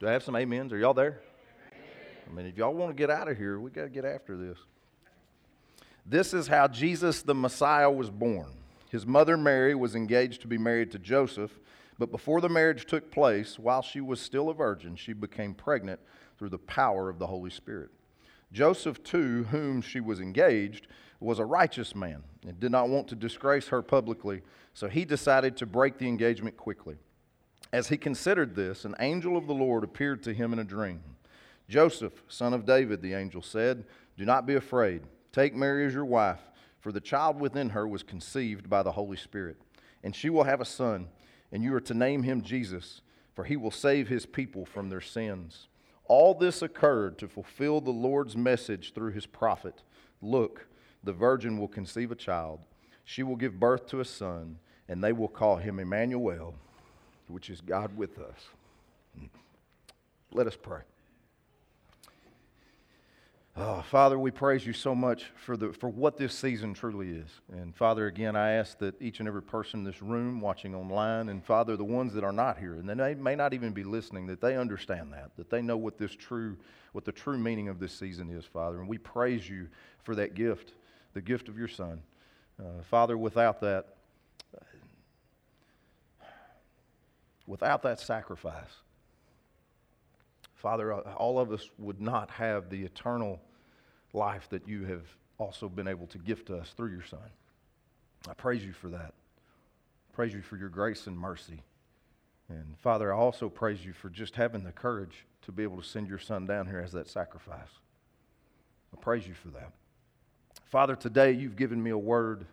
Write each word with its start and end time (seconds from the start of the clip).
Do 0.00 0.06
I 0.06 0.12
have 0.12 0.22
some 0.22 0.36
amens? 0.36 0.72
Are 0.72 0.78
y'all 0.78 0.94
there? 0.94 1.20
I 2.28 2.34
mean, 2.34 2.46
if 2.46 2.56
y'all 2.56 2.74
want 2.74 2.90
to 2.90 2.94
get 2.94 3.10
out 3.10 3.28
of 3.28 3.36
here, 3.36 3.58
we 3.58 3.70
got 3.70 3.82
to 3.82 3.88
get 3.88 4.04
after 4.04 4.36
this. 4.36 4.58
This 6.06 6.32
is 6.32 6.46
how 6.46 6.68
Jesus 6.68 7.22
the 7.22 7.34
Messiah 7.34 7.90
was 7.90 8.08
born. 8.08 8.46
His 8.90 9.06
mother 9.06 9.36
Mary 9.36 9.74
was 9.74 9.94
engaged 9.94 10.40
to 10.42 10.46
be 10.46 10.56
married 10.56 10.90
to 10.92 10.98
Joseph, 10.98 11.58
but 11.98 12.10
before 12.12 12.40
the 12.40 12.48
marriage 12.48 12.86
took 12.86 13.10
place, 13.10 13.58
while 13.58 13.82
she 13.82 14.00
was 14.00 14.20
still 14.20 14.48
a 14.48 14.54
virgin, 14.54 14.94
she 14.94 15.12
became 15.12 15.52
pregnant 15.52 16.00
through 16.38 16.50
the 16.50 16.58
power 16.58 17.08
of 17.08 17.18
the 17.18 17.26
Holy 17.26 17.50
Spirit. 17.50 17.90
Joseph, 18.52 19.02
to 19.04 19.44
whom 19.44 19.82
she 19.82 20.00
was 20.00 20.20
engaged, 20.20 20.86
was 21.20 21.38
a 21.38 21.44
righteous 21.44 21.94
man 21.94 22.22
and 22.46 22.60
did 22.60 22.70
not 22.70 22.88
want 22.88 23.08
to 23.08 23.16
disgrace 23.16 23.68
her 23.68 23.82
publicly, 23.82 24.42
so 24.72 24.88
he 24.88 25.04
decided 25.04 25.56
to 25.56 25.66
break 25.66 25.98
the 25.98 26.06
engagement 26.06 26.56
quickly. 26.56 26.96
As 27.72 27.88
he 27.88 27.98
considered 27.98 28.54
this, 28.54 28.84
an 28.84 28.94
angel 28.98 29.36
of 29.36 29.46
the 29.46 29.54
Lord 29.54 29.84
appeared 29.84 30.22
to 30.22 30.32
him 30.32 30.52
in 30.52 30.58
a 30.58 30.64
dream. 30.64 31.00
Joseph, 31.68 32.22
son 32.28 32.54
of 32.54 32.64
David, 32.64 33.02
the 33.02 33.12
angel 33.12 33.42
said, 33.42 33.84
Do 34.16 34.24
not 34.24 34.46
be 34.46 34.54
afraid. 34.54 35.02
Take 35.32 35.54
Mary 35.54 35.84
as 35.86 35.92
your 35.92 36.06
wife, 36.06 36.40
for 36.80 36.92
the 36.92 37.00
child 37.00 37.38
within 37.38 37.70
her 37.70 37.86
was 37.86 38.02
conceived 38.02 38.70
by 38.70 38.82
the 38.82 38.92
Holy 38.92 39.18
Spirit. 39.18 39.58
And 40.02 40.16
she 40.16 40.30
will 40.30 40.44
have 40.44 40.62
a 40.62 40.64
son, 40.64 41.08
and 41.52 41.62
you 41.62 41.74
are 41.74 41.80
to 41.80 41.94
name 41.94 42.22
him 42.22 42.40
Jesus, 42.40 43.02
for 43.34 43.44
he 43.44 43.56
will 43.56 43.70
save 43.70 44.08
his 44.08 44.24
people 44.24 44.64
from 44.64 44.88
their 44.88 45.02
sins. 45.02 45.68
All 46.06 46.32
this 46.32 46.62
occurred 46.62 47.18
to 47.18 47.28
fulfill 47.28 47.82
the 47.82 47.90
Lord's 47.90 48.36
message 48.36 48.94
through 48.94 49.12
his 49.12 49.26
prophet 49.26 49.82
Look, 50.20 50.66
the 51.04 51.12
virgin 51.12 51.58
will 51.58 51.68
conceive 51.68 52.10
a 52.10 52.16
child. 52.16 52.60
She 53.04 53.22
will 53.22 53.36
give 53.36 53.60
birth 53.60 53.86
to 53.88 54.00
a 54.00 54.04
son, 54.04 54.58
and 54.88 55.04
they 55.04 55.12
will 55.12 55.28
call 55.28 55.56
him 55.56 55.78
Emmanuel, 55.78 56.54
which 57.28 57.50
is 57.50 57.60
God 57.60 57.96
with 57.96 58.18
us. 58.18 59.30
Let 60.32 60.46
us 60.46 60.56
pray. 60.60 60.80
Oh, 63.60 63.82
Father, 63.90 64.16
we 64.16 64.30
praise 64.30 64.64
you 64.64 64.72
so 64.72 64.94
much 64.94 65.32
for, 65.34 65.56
the, 65.56 65.72
for 65.72 65.88
what 65.88 66.16
this 66.16 66.32
season 66.32 66.74
truly 66.74 67.10
is. 67.10 67.28
And 67.50 67.74
Father, 67.74 68.06
again, 68.06 68.36
I 68.36 68.52
ask 68.52 68.78
that 68.78 69.00
each 69.02 69.18
and 69.18 69.26
every 69.26 69.42
person 69.42 69.80
in 69.80 69.84
this 69.84 70.00
room, 70.00 70.40
watching 70.40 70.76
online, 70.76 71.28
and 71.28 71.44
Father, 71.44 71.76
the 71.76 71.82
ones 71.82 72.14
that 72.14 72.22
are 72.22 72.32
not 72.32 72.58
here, 72.58 72.74
and 72.74 72.88
they 72.88 73.14
may 73.16 73.34
not 73.34 73.54
even 73.54 73.72
be 73.72 73.82
listening, 73.82 74.28
that 74.28 74.40
they 74.40 74.56
understand 74.56 75.12
that, 75.12 75.32
that 75.36 75.50
they 75.50 75.60
know 75.60 75.76
what 75.76 75.98
this 75.98 76.14
true, 76.14 76.56
what 76.92 77.04
the 77.04 77.10
true 77.10 77.36
meaning 77.36 77.68
of 77.68 77.80
this 77.80 77.92
season 77.92 78.30
is, 78.30 78.44
Father. 78.44 78.78
And 78.78 78.88
we 78.88 78.96
praise 78.96 79.48
you 79.48 79.66
for 80.04 80.14
that 80.14 80.34
gift, 80.34 80.74
the 81.14 81.20
gift 81.20 81.48
of 81.48 81.58
your 81.58 81.66
Son. 81.66 82.00
Uh, 82.60 82.82
Father, 82.88 83.18
without 83.18 83.60
that, 83.62 83.96
without 87.48 87.82
that 87.82 87.98
sacrifice, 87.98 88.82
Father, 90.54 90.92
uh, 90.92 91.14
all 91.16 91.40
of 91.40 91.50
us 91.50 91.70
would 91.78 92.00
not 92.00 92.30
have 92.30 92.68
the 92.68 92.84
eternal 92.84 93.40
life 94.12 94.48
that 94.50 94.68
you 94.68 94.84
have 94.84 95.02
also 95.38 95.68
been 95.68 95.88
able 95.88 96.06
to 96.08 96.18
gift 96.18 96.50
us 96.50 96.74
through 96.76 96.90
your 96.90 97.02
Son. 97.02 97.20
I 98.28 98.34
praise 98.34 98.64
you 98.64 98.72
for 98.72 98.88
that. 98.88 99.14
Praise 100.12 100.34
you 100.34 100.42
for 100.42 100.56
your 100.56 100.68
grace 100.68 101.06
and 101.06 101.16
mercy. 101.16 101.62
And 102.48 102.76
Father, 102.78 103.12
I 103.12 103.16
also 103.16 103.48
praise 103.48 103.84
you 103.84 103.92
for 103.92 104.10
just 104.10 104.34
having 104.34 104.64
the 104.64 104.72
courage 104.72 105.26
to 105.42 105.52
be 105.52 105.62
able 105.62 105.80
to 105.80 105.86
send 105.86 106.08
your 106.08 106.18
Son 106.18 106.46
down 106.46 106.66
here 106.66 106.80
as 106.80 106.92
that 106.92 107.08
sacrifice. 107.08 107.70
I 108.92 109.00
praise 109.00 109.26
you 109.26 109.34
for 109.34 109.48
that. 109.48 109.72
Father, 110.64 110.96
today 110.96 111.32
you've 111.32 111.56
given 111.56 111.82
me 111.82 111.90
a 111.90 111.98
word, 111.98 112.46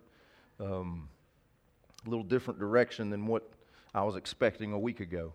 um, 0.59 1.09
a 2.06 2.09
little 2.09 2.24
different 2.24 2.59
direction 2.59 3.09
than 3.09 3.26
what 3.26 3.50
I 3.96 4.04
was 4.04 4.18
expecting 4.18 4.74
a 4.74 4.80
week 4.80 5.00
ago. 5.00 5.34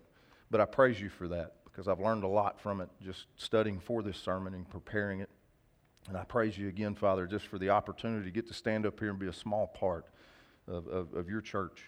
But 0.51 0.61
I 0.61 0.65
praise 0.65 1.01
you 1.01 1.09
for 1.09 1.27
that 1.29 1.55
because 1.65 1.87
I've 1.87 1.99
learned 1.99 2.23
a 2.23 2.27
lot 2.27 2.59
from 2.59 2.79
it 2.79 2.89
just 3.03 3.25
studying 3.35 3.79
for 3.79 4.03
this 4.03 4.17
sermon 4.17 4.53
and 4.53 4.69
preparing 4.69 5.21
it. 5.21 5.29
And 6.07 6.15
I 6.15 6.23
praise 6.23 6.57
you 6.57 6.67
again, 6.67 6.93
Father, 6.93 7.25
just 7.25 7.47
for 7.47 7.57
the 7.57 7.71
opportunity 7.71 8.25
to 8.25 8.31
get 8.31 8.47
to 8.47 8.53
stand 8.53 8.85
up 8.85 8.99
here 8.99 9.09
and 9.09 9.17
be 9.17 9.27
a 9.27 9.33
small 9.33 9.67
part 9.67 10.05
of, 10.67 10.87
of, 10.87 11.13
of 11.13 11.27
your 11.27 11.41
church 11.41 11.85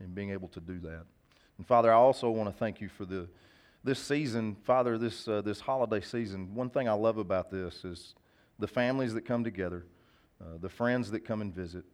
and 0.00 0.14
being 0.14 0.30
able 0.30 0.48
to 0.48 0.60
do 0.60 0.78
that. 0.80 1.04
And 1.58 1.66
Father, 1.66 1.92
I 1.92 1.96
also 1.96 2.30
want 2.30 2.50
to 2.50 2.56
thank 2.56 2.80
you 2.80 2.88
for 2.88 3.04
the 3.04 3.28
this 3.82 3.98
season, 3.98 4.56
Father, 4.64 4.96
this 4.96 5.28
uh, 5.28 5.42
this 5.42 5.60
holiday 5.60 6.00
season. 6.00 6.54
One 6.54 6.70
thing 6.70 6.88
I 6.88 6.94
love 6.94 7.18
about 7.18 7.50
this 7.50 7.84
is 7.84 8.14
the 8.58 8.66
families 8.66 9.12
that 9.12 9.26
come 9.26 9.44
together, 9.44 9.84
uh, 10.40 10.56
the 10.58 10.70
friends 10.70 11.10
that 11.10 11.26
come 11.26 11.42
and 11.42 11.54
visit. 11.54 11.84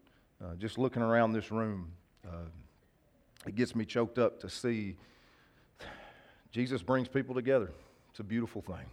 Uh, 0.43 0.55
just 0.55 0.79
looking 0.79 1.03
around 1.03 1.33
this 1.33 1.51
room, 1.51 1.91
uh, 2.25 2.45
it 3.47 3.55
gets 3.55 3.75
me 3.75 3.85
choked 3.85 4.19
up 4.19 4.41
to 4.41 4.49
see 4.49 4.97
Jesus 6.51 6.83
brings 6.83 7.09
people 7.09 7.35
together. 7.35 7.71
It's 8.11 8.21
a 8.21 8.25
beautiful 8.25 8.61
thing. 8.61 8.87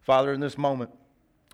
Father, 0.00 0.32
in 0.32 0.40
this 0.40 0.58
moment. 0.58 0.90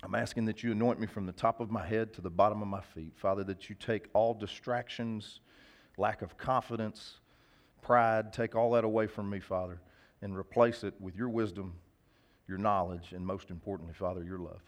I'm 0.03 0.13
asking 0.13 0.45
that 0.45 0.61
you 0.61 0.71
anoint 0.71 0.99
me 0.99 1.07
from 1.07 1.25
the 1.25 1.31
top 1.31 1.59
of 1.59 1.71
my 1.71 1.85
head 1.85 2.13
to 2.13 2.21
the 2.21 2.29
bottom 2.29 2.61
of 2.61 2.67
my 2.67 2.81
feet. 2.81 3.13
Father, 3.15 3.43
that 3.45 3.69
you 3.69 3.75
take 3.75 4.07
all 4.13 4.33
distractions, 4.33 5.39
lack 5.97 6.21
of 6.21 6.37
confidence, 6.37 7.19
pride, 7.81 8.31
take 8.31 8.55
all 8.55 8.71
that 8.71 8.83
away 8.83 9.07
from 9.07 9.29
me, 9.29 9.39
Father, 9.39 9.81
and 10.21 10.37
replace 10.37 10.83
it 10.83 10.93
with 10.99 11.15
your 11.15 11.29
wisdom, 11.29 11.73
your 12.47 12.57
knowledge, 12.57 13.13
and 13.13 13.25
most 13.25 13.49
importantly, 13.49 13.93
Father, 13.93 14.23
your 14.23 14.37
love. 14.37 14.61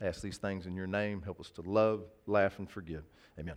I 0.00 0.06
ask 0.06 0.20
these 0.20 0.38
things 0.38 0.66
in 0.66 0.76
your 0.76 0.86
name. 0.86 1.22
Help 1.22 1.40
us 1.40 1.50
to 1.52 1.62
love, 1.62 2.04
laugh, 2.26 2.58
and 2.58 2.70
forgive. 2.70 3.02
Amen. 3.38 3.56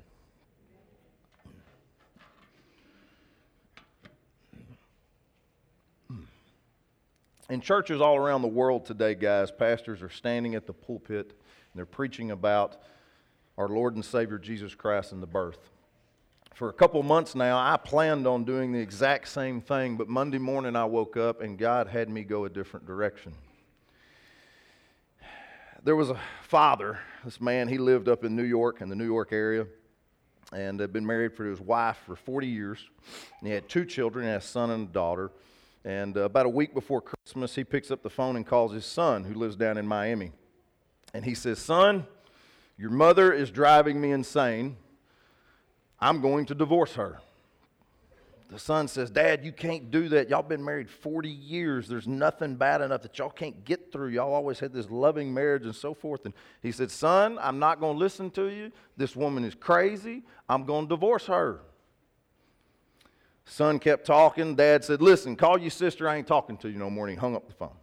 In 7.50 7.62
churches 7.62 8.00
all 8.00 8.16
around 8.16 8.44
the 8.44 8.48
world 8.48 8.86
today, 8.86 9.16
guys, 9.16 9.50
pastors 9.50 10.04
are 10.04 10.10
standing 10.10 10.54
at 10.54 10.68
the 10.68 10.74
pulpit 10.74 11.32
and 11.32 11.74
they're 11.74 11.88
preaching 11.88 12.30
about 12.30 12.78
our 13.58 13.68
Lord 13.68 13.96
and 13.96 14.06
Savior 14.06 14.38
Jesus 14.38 14.76
Christ 14.76 15.14
and 15.14 15.24
the 15.24 15.28
birth. 15.28 15.72
For 16.54 16.70
a 16.70 16.74
couple 16.74 17.02
months 17.02 17.34
now, 17.34 17.58
I 17.58 17.78
planned 17.78 18.28
on 18.28 18.44
doing 18.44 18.72
the 18.72 18.78
exact 18.78 19.30
same 19.30 19.62
thing, 19.62 19.98
but 19.98 20.08
Monday 20.08 20.38
morning 20.38 20.76
I 20.76 20.86
woke 20.86 21.18
up 21.18 21.42
and 21.42 21.58
God 21.58 21.88
had 21.88 22.08
me 22.08 22.24
go 22.24 22.46
a 22.46 22.50
different 22.50 22.86
direction. 22.86 23.34
There 25.82 25.96
was 25.96 26.12
a 26.12 26.20
father, 26.44 27.00
this 27.26 27.42
man, 27.42 27.68
he 27.68 27.80
lived 27.80 28.10
up 28.10 28.24
in 28.24 28.36
New 28.36 28.44
York, 28.44 28.80
in 28.80 28.90
the 28.90 28.96
New 28.96 29.06
York 29.06 29.30
area, 29.32 29.66
and 30.54 30.80
had 30.80 30.94
been 30.94 31.06
married 31.06 31.34
for 31.34 31.46
his 31.46 31.60
wife 31.60 31.98
for 32.06 32.16
40 32.16 32.46
years. 32.46 32.80
And 33.40 33.48
he 33.48 33.56
had 33.56 33.68
two 33.68 33.86
children, 33.86 34.26
he 34.26 34.32
had 34.32 34.42
a 34.42 34.46
son 34.46 34.70
and 34.70 34.90
a 34.90 34.92
daughter. 34.92 35.32
And 35.86 36.18
uh, 36.18 36.22
about 36.22 36.46
a 36.46 36.50
week 36.50 36.74
before 36.74 37.02
Christmas, 37.02 37.56
he 37.56 37.64
picks 37.64 37.90
up 37.90 38.04
the 38.04 38.10
phone 38.10 38.36
and 38.36 38.46
calls 38.46 38.74
his 38.74 38.86
son, 38.86 39.24
who 39.24 39.34
lives 39.34 39.56
down 39.56 39.78
in 39.78 39.88
Miami. 39.88 40.32
And 41.14 41.24
he 41.26 41.34
says, 41.34 41.60
Son, 41.60 42.06
your 42.78 42.92
mother 42.92 43.32
is 43.32 43.50
driving 43.50 44.00
me 44.00 44.12
insane. 44.12 44.78
I'm 46.00 46.22
going 46.22 46.46
to 46.48 46.56
divorce 46.56 46.96
her. 46.96 47.20
The 48.50 48.58
son 48.58 48.88
says, 48.88 49.12
Dad, 49.12 49.46
you 49.46 49.52
can't 49.52 49.92
do 49.92 50.10
that. 50.10 50.30
Y'all 50.30 50.42
been 50.42 50.66
married 50.66 50.90
40 50.90 51.30
years. 51.30 51.88
There's 51.88 52.08
nothing 52.08 52.56
bad 52.56 52.82
enough 52.82 53.04
that 53.04 53.18
y'all 53.20 53.30
can't 53.30 53.64
get 53.64 53.92
through. 53.92 54.10
Y'all 54.10 54.34
always 54.34 54.60
had 54.60 54.74
this 54.74 54.90
loving 54.90 55.32
marriage 55.32 55.66
and 55.66 55.76
so 55.76 55.94
forth. 55.94 56.26
And 56.26 56.34
he 56.64 56.72
said, 56.72 56.90
Son, 56.90 57.38
I'm 57.40 57.60
not 57.60 57.80
going 57.80 57.94
to 57.96 58.00
listen 58.00 58.32
to 58.32 58.48
you. 58.48 58.72
This 58.98 59.16
woman 59.16 59.46
is 59.46 59.54
crazy. 59.54 60.24
I'm 60.48 60.66
going 60.66 60.86
to 60.86 60.90
divorce 60.90 61.28
her. 61.28 61.62
Son 63.50 63.80
kept 63.80 64.06
talking. 64.06 64.56
Dad 64.56 64.86
said, 64.86 65.02
Listen, 65.02 65.36
call 65.36 65.58
your 65.58 65.72
sister. 65.72 66.08
I 66.08 66.18
ain't 66.18 66.28
talking 66.28 66.56
to 66.58 66.70
you 66.70 66.78
no 66.78 66.90
more. 66.90 67.08
And 67.08 67.18
he 67.18 67.20
hung 67.20 67.36
up 67.36 67.48
the 67.48 67.54
phone. 67.54 67.76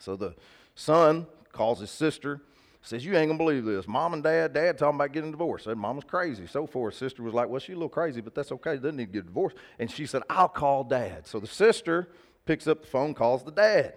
So 0.00 0.16
the 0.16 0.34
son 0.74 1.26
calls 1.52 1.78
his 1.78 1.92
sister, 1.92 2.42
says, 2.82 3.04
You 3.06 3.16
ain't 3.16 3.28
gonna 3.28 3.38
believe 3.38 3.64
this. 3.64 3.86
Mom 3.86 4.14
and 4.14 4.22
dad, 4.22 4.52
dad 4.52 4.76
talking 4.76 4.96
about 4.96 5.12
getting 5.12 5.30
divorced. 5.30 5.66
Said, 5.66 5.76
Mama's 5.76 6.04
crazy. 6.04 6.48
So 6.48 6.66
forth. 6.66 6.94
Sister 6.96 7.22
was 7.22 7.32
like, 7.32 7.48
Well, 7.48 7.60
she's 7.60 7.74
a 7.74 7.78
little 7.78 7.88
crazy, 7.88 8.20
but 8.20 8.34
that's 8.34 8.50
okay. 8.50 8.74
Doesn't 8.74 8.96
need 8.96 9.06
to 9.06 9.12
get 9.12 9.26
divorced. 9.26 9.56
And 9.78 9.88
she 9.88 10.06
said, 10.06 10.22
I'll 10.28 10.48
call 10.48 10.82
dad. 10.82 11.26
So 11.26 11.38
the 11.38 11.46
sister 11.46 12.08
picks 12.44 12.66
up 12.66 12.82
the 12.82 12.88
phone, 12.88 13.14
calls 13.14 13.44
the 13.44 13.52
dad. 13.52 13.94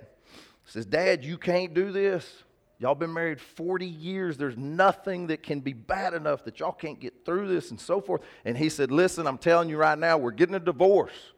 Says, 0.66 0.86
Dad, 0.86 1.24
you 1.24 1.38
can't 1.38 1.74
do 1.74 1.92
this. 1.92 2.44
Y'all 2.80 2.96
been 2.96 3.14
married 3.14 3.42
40 3.42 3.88
years. 3.88 4.38
There's 4.38 4.58
nothing 4.58 5.28
that 5.28 5.42
can 5.42 5.62
be 5.62 5.74
bad 5.74 6.14
enough 6.14 6.44
that 6.46 6.60
y'all 6.60 6.72
can't 6.72 7.00
get 7.00 7.26
through 7.26 7.48
this 7.48 7.72
and 7.72 7.80
so 7.80 8.00
forth. 8.00 8.22
And 8.46 8.56
he 8.56 8.70
said, 8.70 8.92
Listen, 8.92 9.26
I'm 9.26 9.40
telling 9.40 9.68
you 9.68 9.78
right 9.78 9.98
now, 9.98 10.18
we're 10.18 10.32
getting 10.32 10.56
a 10.56 10.60
divorce. 10.60 11.34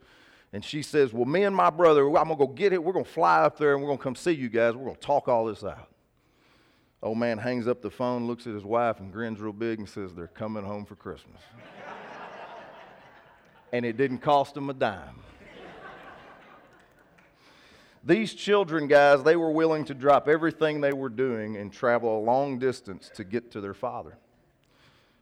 And 0.52 0.62
she 0.62 0.82
says, 0.82 1.12
Well, 1.14 1.24
me 1.24 1.44
and 1.44 1.56
my 1.56 1.70
brother, 1.70 2.06
I'm 2.06 2.28
going 2.28 2.28
to 2.28 2.46
go 2.46 2.46
get 2.46 2.74
it. 2.74 2.82
We're 2.82 2.92
going 2.92 3.06
to 3.06 3.10
fly 3.10 3.40
up 3.40 3.56
there 3.56 3.72
and 3.72 3.82
we're 3.82 3.88
going 3.88 3.98
to 3.98 4.04
come 4.04 4.14
see 4.16 4.32
you 4.32 4.50
guys. 4.50 4.74
We're 4.74 4.84
going 4.84 4.96
to 4.96 5.00
talk 5.00 5.28
all 5.28 5.46
this 5.46 5.64
out. 5.64 5.88
Old 7.02 7.16
man 7.16 7.38
hangs 7.38 7.66
up 7.66 7.80
the 7.80 7.90
phone, 7.90 8.26
looks 8.26 8.46
at 8.46 8.52
his 8.52 8.64
wife, 8.64 9.00
and 9.00 9.10
grins 9.10 9.40
real 9.40 9.54
big 9.54 9.78
and 9.78 9.88
says, 9.88 10.14
They're 10.14 10.26
coming 10.26 10.64
home 10.64 10.84
for 10.84 10.96
Christmas. 10.96 11.40
and 13.72 13.86
it 13.86 13.96
didn't 13.96 14.18
cost 14.18 14.54
him 14.54 14.68
a 14.68 14.74
dime. 14.74 15.20
These 18.02 18.34
children, 18.34 18.88
guys, 18.88 19.22
they 19.22 19.36
were 19.36 19.50
willing 19.50 19.84
to 19.86 19.94
drop 19.94 20.26
everything 20.26 20.80
they 20.80 20.92
were 20.92 21.10
doing 21.10 21.56
and 21.56 21.72
travel 21.72 22.18
a 22.18 22.22
long 22.22 22.58
distance 22.58 23.10
to 23.14 23.24
get 23.24 23.50
to 23.52 23.60
their 23.60 23.74
father. 23.74 24.16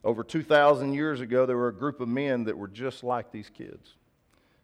Over 0.04 0.22
2,000 0.22 0.94
years 0.94 1.20
ago, 1.20 1.44
there 1.44 1.56
were 1.56 1.68
a 1.68 1.74
group 1.74 2.00
of 2.00 2.08
men 2.08 2.44
that 2.44 2.56
were 2.56 2.68
just 2.68 3.02
like 3.02 3.32
these 3.32 3.50
kids. 3.50 3.94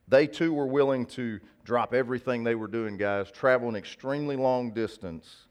They 0.07 0.29
too 0.29 0.53
were 0.53 0.67
willing 0.67 1.07
to 1.07 1.41
drop 1.65 1.93
everything 1.93 2.45
they 2.45 2.55
were 2.55 2.69
doing, 2.69 2.97
guys, 2.97 3.31
travel 3.31 3.69
an 3.69 3.75
extremely 3.75 4.37
long 4.37 4.71
distance 4.71 5.47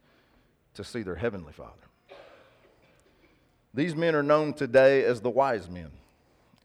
to 0.76 0.84
see 0.84 1.02
their 1.02 1.16
Heavenly 1.16 1.54
Father. 1.54 1.72
These 3.74 3.96
men 3.96 4.16
are 4.16 4.24
known 4.24 4.54
today 4.54 5.04
as 5.04 5.20
the 5.20 5.30
wise 5.30 5.70
men. 5.70 5.92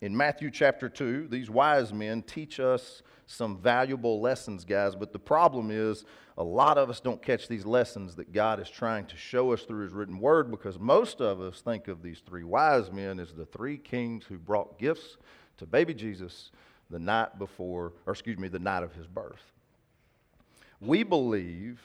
In 0.00 0.16
Matthew 0.16 0.50
chapter 0.50 0.88
2, 0.88 1.26
these 1.28 1.50
wise 1.50 1.92
men 1.92 2.22
teach 2.22 2.60
us 2.60 3.02
some 3.26 3.58
valuable 3.58 4.20
lessons, 4.20 4.64
guys, 4.64 4.94
but 4.94 5.12
the 5.12 5.18
problem 5.18 5.70
is 5.70 6.04
a 6.36 6.42
lot 6.42 6.78
of 6.78 6.88
us 6.88 7.00
don't 7.00 7.20
catch 7.20 7.48
these 7.48 7.66
lessons 7.66 8.14
that 8.14 8.32
God 8.32 8.60
is 8.60 8.70
trying 8.70 9.06
to 9.06 9.16
show 9.16 9.52
us 9.52 9.62
through 9.62 9.82
His 9.82 9.92
written 9.92 10.20
word 10.20 10.50
because 10.52 10.78
most 10.78 11.20
of 11.20 11.40
us 11.40 11.60
think 11.60 11.88
of 11.88 12.00
these 12.00 12.20
three 12.24 12.44
wise 12.44 12.92
men 12.92 13.18
as 13.18 13.32
the 13.32 13.44
three 13.44 13.76
kings 13.76 14.24
who 14.24 14.38
brought 14.38 14.78
gifts 14.78 15.16
to 15.56 15.66
baby 15.66 15.94
Jesus 15.94 16.52
the 16.90 16.98
night 16.98 17.38
before, 17.38 17.92
or 18.06 18.12
excuse 18.12 18.38
me, 18.38 18.48
the 18.48 18.58
night 18.58 18.84
of 18.84 18.94
his 18.94 19.06
birth. 19.06 19.52
We 20.80 21.02
believe 21.02 21.80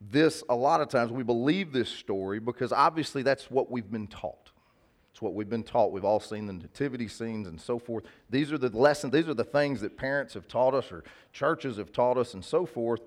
this, 0.00 0.42
a 0.48 0.56
lot 0.56 0.80
of 0.80 0.88
times, 0.88 1.12
we 1.12 1.22
believe 1.22 1.70
this 1.70 1.90
story 1.90 2.40
because 2.40 2.72
obviously 2.72 3.22
that's 3.22 3.50
what 3.50 3.70
we've 3.70 3.90
been 3.90 4.08
taught. 4.08 4.50
It's 5.16 5.22
what 5.22 5.32
we've 5.32 5.48
been 5.48 5.62
taught. 5.62 5.92
We've 5.92 6.04
all 6.04 6.20
seen 6.20 6.44
the 6.44 6.52
nativity 6.52 7.08
scenes 7.08 7.48
and 7.48 7.58
so 7.58 7.78
forth. 7.78 8.04
These 8.28 8.52
are 8.52 8.58
the 8.58 8.68
lessons, 8.68 9.14
these 9.14 9.30
are 9.30 9.32
the 9.32 9.44
things 9.44 9.80
that 9.80 9.96
parents 9.96 10.34
have 10.34 10.46
taught 10.46 10.74
us 10.74 10.92
or 10.92 11.04
churches 11.32 11.78
have 11.78 11.90
taught 11.90 12.18
us 12.18 12.34
and 12.34 12.44
so 12.44 12.66
forth. 12.66 13.00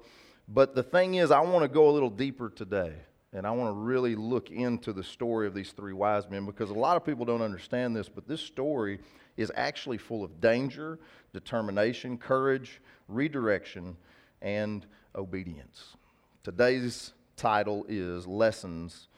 But 0.48 0.74
the 0.74 0.82
thing 0.82 1.14
is, 1.14 1.30
I 1.30 1.42
want 1.42 1.62
to 1.62 1.68
go 1.68 1.88
a 1.88 1.92
little 1.92 2.10
deeper 2.10 2.50
today. 2.50 2.94
And 3.32 3.46
I 3.46 3.52
want 3.52 3.70
to 3.70 3.80
really 3.80 4.16
look 4.16 4.50
into 4.50 4.92
the 4.92 5.04
story 5.04 5.46
of 5.46 5.54
these 5.54 5.70
three 5.70 5.94
wise 5.94 6.28
men 6.28 6.48
because 6.48 6.72
a 6.72 6.74
lot 6.74 6.98
of 6.98 7.06
people 7.06 7.26
don't 7.26 7.44
understand 7.44 7.96
this, 7.96 8.10
but 8.10 8.28
this 8.28 8.42
story 8.42 8.98
is 9.38 9.52
actually 9.54 10.00
full 10.00 10.24
of 10.24 10.42
danger, 10.42 10.98
determination, 11.32 12.18
courage, 12.18 12.82
redirection, 13.08 13.96
and 14.42 14.88
obedience. 15.16 15.96
Today's 16.42 17.14
title 17.36 17.86
is 17.88 18.26
Lessons 18.26 19.10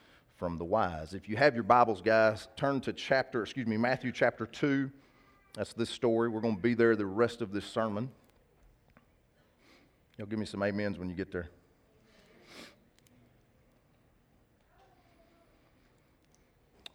from 0.42 0.58
the 0.58 0.64
Wise. 0.64 1.14
If 1.14 1.28
you 1.28 1.36
have 1.36 1.54
your 1.54 1.62
Bibles, 1.62 2.02
guys, 2.02 2.48
turn 2.56 2.80
to 2.80 2.92
chapter, 2.92 3.42
excuse 3.42 3.64
me, 3.64 3.76
Matthew 3.76 4.10
chapter 4.10 4.44
2. 4.44 4.90
That's 5.54 5.72
this 5.72 5.88
story. 5.88 6.28
We're 6.28 6.40
going 6.40 6.56
to 6.56 6.60
be 6.60 6.74
there 6.74 6.96
the 6.96 7.06
rest 7.06 7.42
of 7.42 7.52
this 7.52 7.64
sermon. 7.64 8.10
You'll 10.18 10.26
give 10.26 10.40
me 10.40 10.44
some 10.44 10.60
amens 10.60 10.98
when 10.98 11.08
you 11.08 11.14
get 11.14 11.30
there. 11.30 11.48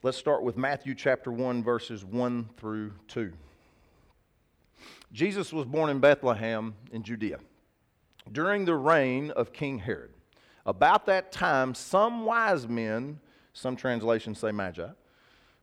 Let's 0.03 0.17
start 0.17 0.43
with 0.43 0.57
Matthew 0.57 0.93
chapter 0.93 1.31
1, 1.31 1.63
verses 1.63 2.03
1 2.03 2.49
through 2.57 2.91
2. 3.07 3.31
Jesus 5.13 5.53
was 5.53 5.65
born 5.65 5.89
in 5.89 6.01
Bethlehem 6.01 6.75
in 6.91 7.01
Judea 7.01 7.39
during 8.29 8.65
the 8.65 8.75
reign 8.75 9.31
of 9.31 9.53
King 9.53 9.79
Herod. 9.79 10.11
About 10.65 11.05
that 11.05 11.31
time, 11.31 11.73
some 11.73 12.25
wise 12.25 12.67
men, 12.67 13.21
some 13.57 13.75
translations 13.75 14.39
say 14.39 14.51
magi, 14.51 14.87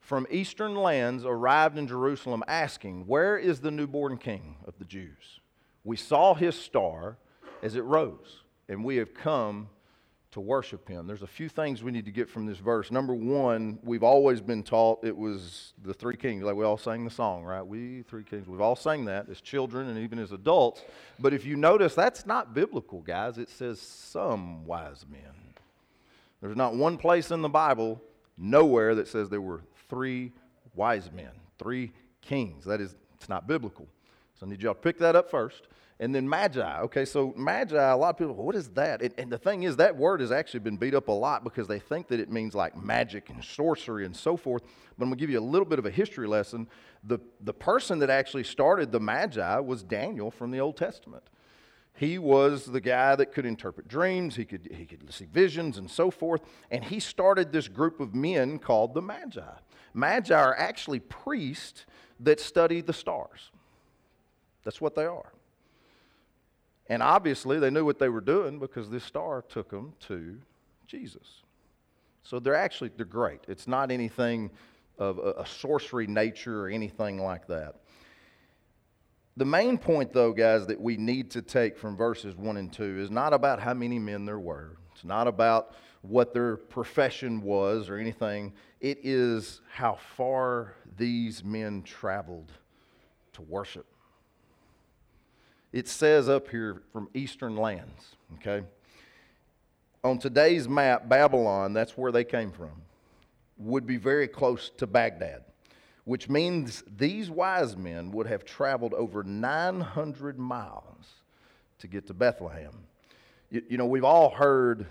from 0.00 0.26
eastern 0.30 0.74
lands 0.74 1.24
arrived 1.24 1.78
in 1.78 1.86
Jerusalem 1.86 2.42
asking, 2.48 3.06
Where 3.06 3.38
is 3.38 3.60
the 3.60 3.70
newborn 3.70 4.18
king 4.18 4.56
of 4.66 4.74
the 4.78 4.84
Jews? 4.84 5.40
We 5.84 5.96
saw 5.96 6.34
his 6.34 6.56
star 6.56 7.16
as 7.62 7.76
it 7.76 7.84
rose, 7.84 8.42
and 8.68 8.84
we 8.84 8.96
have 8.96 9.14
come 9.14 9.68
to 10.32 10.40
worship 10.40 10.88
him. 10.88 11.06
There's 11.06 11.22
a 11.22 11.28
few 11.28 11.48
things 11.48 11.84
we 11.84 11.92
need 11.92 12.06
to 12.06 12.10
get 12.10 12.28
from 12.28 12.46
this 12.46 12.58
verse. 12.58 12.90
Number 12.90 13.14
one, 13.14 13.78
we've 13.84 14.02
always 14.02 14.40
been 14.40 14.64
taught 14.64 15.04
it 15.04 15.16
was 15.16 15.72
the 15.84 15.94
three 15.94 16.16
kings. 16.16 16.42
Like 16.42 16.56
we 16.56 16.64
all 16.64 16.76
sang 16.76 17.04
the 17.04 17.10
song, 17.10 17.44
right? 17.44 17.62
We 17.62 18.02
three 18.02 18.24
kings. 18.24 18.48
We've 18.48 18.60
all 18.60 18.74
sang 18.74 19.04
that 19.04 19.28
as 19.30 19.40
children 19.40 19.88
and 19.88 19.98
even 19.98 20.18
as 20.18 20.32
adults. 20.32 20.82
But 21.20 21.32
if 21.32 21.44
you 21.44 21.54
notice, 21.54 21.94
that's 21.94 22.26
not 22.26 22.52
biblical, 22.52 23.00
guys. 23.00 23.38
It 23.38 23.48
says 23.48 23.80
some 23.80 24.66
wise 24.66 25.04
men. 25.08 25.43
There's 26.44 26.58
not 26.58 26.74
one 26.74 26.98
place 26.98 27.30
in 27.30 27.40
the 27.40 27.48
Bible, 27.48 28.02
nowhere, 28.36 28.94
that 28.96 29.08
says 29.08 29.30
there 29.30 29.40
were 29.40 29.62
three 29.88 30.30
wise 30.74 31.10
men, 31.10 31.30
three 31.58 31.90
kings. 32.20 32.66
That 32.66 32.82
is, 32.82 32.96
it's 33.14 33.30
not 33.30 33.46
biblical. 33.46 33.88
So 34.38 34.44
I 34.44 34.50
need 34.50 34.60
y'all 34.60 34.74
to 34.74 34.80
pick 34.80 34.98
that 34.98 35.16
up 35.16 35.30
first. 35.30 35.62
And 36.00 36.14
then 36.14 36.28
magi. 36.28 36.80
Okay, 36.80 37.06
so 37.06 37.32
magi, 37.34 37.90
a 37.90 37.96
lot 37.96 38.10
of 38.10 38.18
people, 38.18 38.34
what 38.34 38.54
is 38.56 38.68
that? 38.70 39.00
And, 39.00 39.14
and, 39.16 39.32
the 39.32 39.38
thing 39.38 39.62
is, 39.62 39.76
that 39.76 39.96
word 39.96 40.20
has 40.20 40.30
actually 40.30 40.60
been 40.60 40.76
beat 40.76 40.94
up 40.94 41.08
a 41.08 41.12
lot 41.12 41.44
because 41.44 41.66
they 41.66 41.78
think 41.78 42.08
that 42.08 42.20
it 42.20 42.30
means 42.30 42.54
like 42.54 42.76
magic 42.76 43.30
and 43.30 43.42
sorcery 43.42 44.04
and 44.04 44.14
so 44.14 44.36
forth. 44.36 44.64
But 44.98 45.04
I'm 45.04 45.08
going 45.08 45.16
to 45.16 45.22
give 45.22 45.30
you 45.30 45.38
a 45.38 45.40
little 45.40 45.64
bit 45.64 45.78
of 45.78 45.86
a 45.86 45.90
history 45.90 46.28
lesson. 46.28 46.68
The, 47.04 47.20
the 47.40 47.54
person 47.54 48.00
that 48.00 48.10
actually 48.10 48.44
started 48.44 48.92
the 48.92 49.00
magi 49.00 49.60
was 49.60 49.82
Daniel 49.82 50.30
from 50.30 50.50
the 50.50 50.60
Old 50.60 50.76
Testament. 50.76 51.24
He 51.96 52.18
was 52.18 52.66
the 52.66 52.80
guy 52.80 53.14
that 53.14 53.32
could 53.32 53.46
interpret 53.46 53.86
dreams, 53.86 54.34
he 54.34 54.44
could, 54.44 54.68
he 54.72 54.84
could 54.84 55.12
see 55.12 55.26
visions 55.26 55.78
and 55.78 55.88
so 55.88 56.10
forth. 56.10 56.42
And 56.70 56.84
he 56.84 56.98
started 56.98 57.52
this 57.52 57.68
group 57.68 58.00
of 58.00 58.14
men 58.14 58.58
called 58.58 58.94
the 58.94 59.02
magi. 59.02 59.42
Magi 59.94 60.34
are 60.34 60.56
actually 60.56 60.98
priests 61.00 61.86
that 62.18 62.40
study 62.40 62.80
the 62.80 62.92
stars. 62.92 63.50
That's 64.64 64.80
what 64.80 64.96
they 64.96 65.04
are. 65.04 65.32
And 66.88 67.02
obviously, 67.02 67.58
they 67.58 67.70
knew 67.70 67.84
what 67.84 67.98
they 67.98 68.08
were 68.08 68.20
doing 68.20 68.58
because 68.58 68.90
this 68.90 69.04
star 69.04 69.42
took 69.42 69.70
them 69.70 69.94
to 70.00 70.38
Jesus. 70.86 71.42
So 72.24 72.40
they're 72.40 72.54
actually 72.54 72.90
they're 72.96 73.06
great. 73.06 73.40
It's 73.48 73.68
not 73.68 73.90
anything 73.90 74.50
of 74.98 75.18
a, 75.18 75.32
a 75.38 75.46
sorcery 75.46 76.06
nature 76.06 76.64
or 76.64 76.68
anything 76.68 77.22
like 77.22 77.46
that. 77.48 77.76
The 79.36 79.44
main 79.44 79.78
point, 79.78 80.12
though, 80.12 80.32
guys, 80.32 80.66
that 80.66 80.80
we 80.80 80.96
need 80.96 81.30
to 81.32 81.42
take 81.42 81.76
from 81.76 81.96
verses 81.96 82.36
1 82.36 82.56
and 82.56 82.72
2 82.72 83.00
is 83.00 83.10
not 83.10 83.32
about 83.32 83.60
how 83.60 83.74
many 83.74 83.98
men 83.98 84.24
there 84.24 84.38
were. 84.38 84.76
It's 84.94 85.04
not 85.04 85.26
about 85.26 85.74
what 86.02 86.32
their 86.32 86.56
profession 86.56 87.42
was 87.42 87.88
or 87.88 87.96
anything. 87.96 88.52
It 88.80 89.00
is 89.02 89.60
how 89.72 89.98
far 90.16 90.74
these 90.96 91.42
men 91.42 91.82
traveled 91.82 92.52
to 93.32 93.42
worship 93.42 93.86
it 95.74 95.88
says 95.88 96.28
up 96.28 96.48
here 96.48 96.82
from 96.92 97.08
eastern 97.14 97.56
lands, 97.56 98.14
okay? 98.34 98.64
On 100.04 100.20
today's 100.20 100.68
map, 100.68 101.08
Babylon, 101.08 101.72
that's 101.72 101.98
where 101.98 102.12
they 102.12 102.22
came 102.22 102.52
from, 102.52 102.70
would 103.58 103.84
be 103.84 103.96
very 103.96 104.28
close 104.28 104.70
to 104.76 104.86
Baghdad, 104.86 105.42
which 106.04 106.28
means 106.28 106.84
these 106.96 107.30
wise 107.30 107.76
men 107.76 108.10
would 108.12 108.26
have 108.26 108.44
traveled 108.44 108.94
over 108.94 109.22
900 109.22 110.38
miles 110.38 111.06
to 111.78 111.86
get 111.86 112.06
to 112.06 112.14
Bethlehem. 112.14 112.72
You, 113.50 113.62
you 113.68 113.78
know, 113.78 113.86
we've 113.86 114.04
all 114.04 114.30
heard 114.30 114.86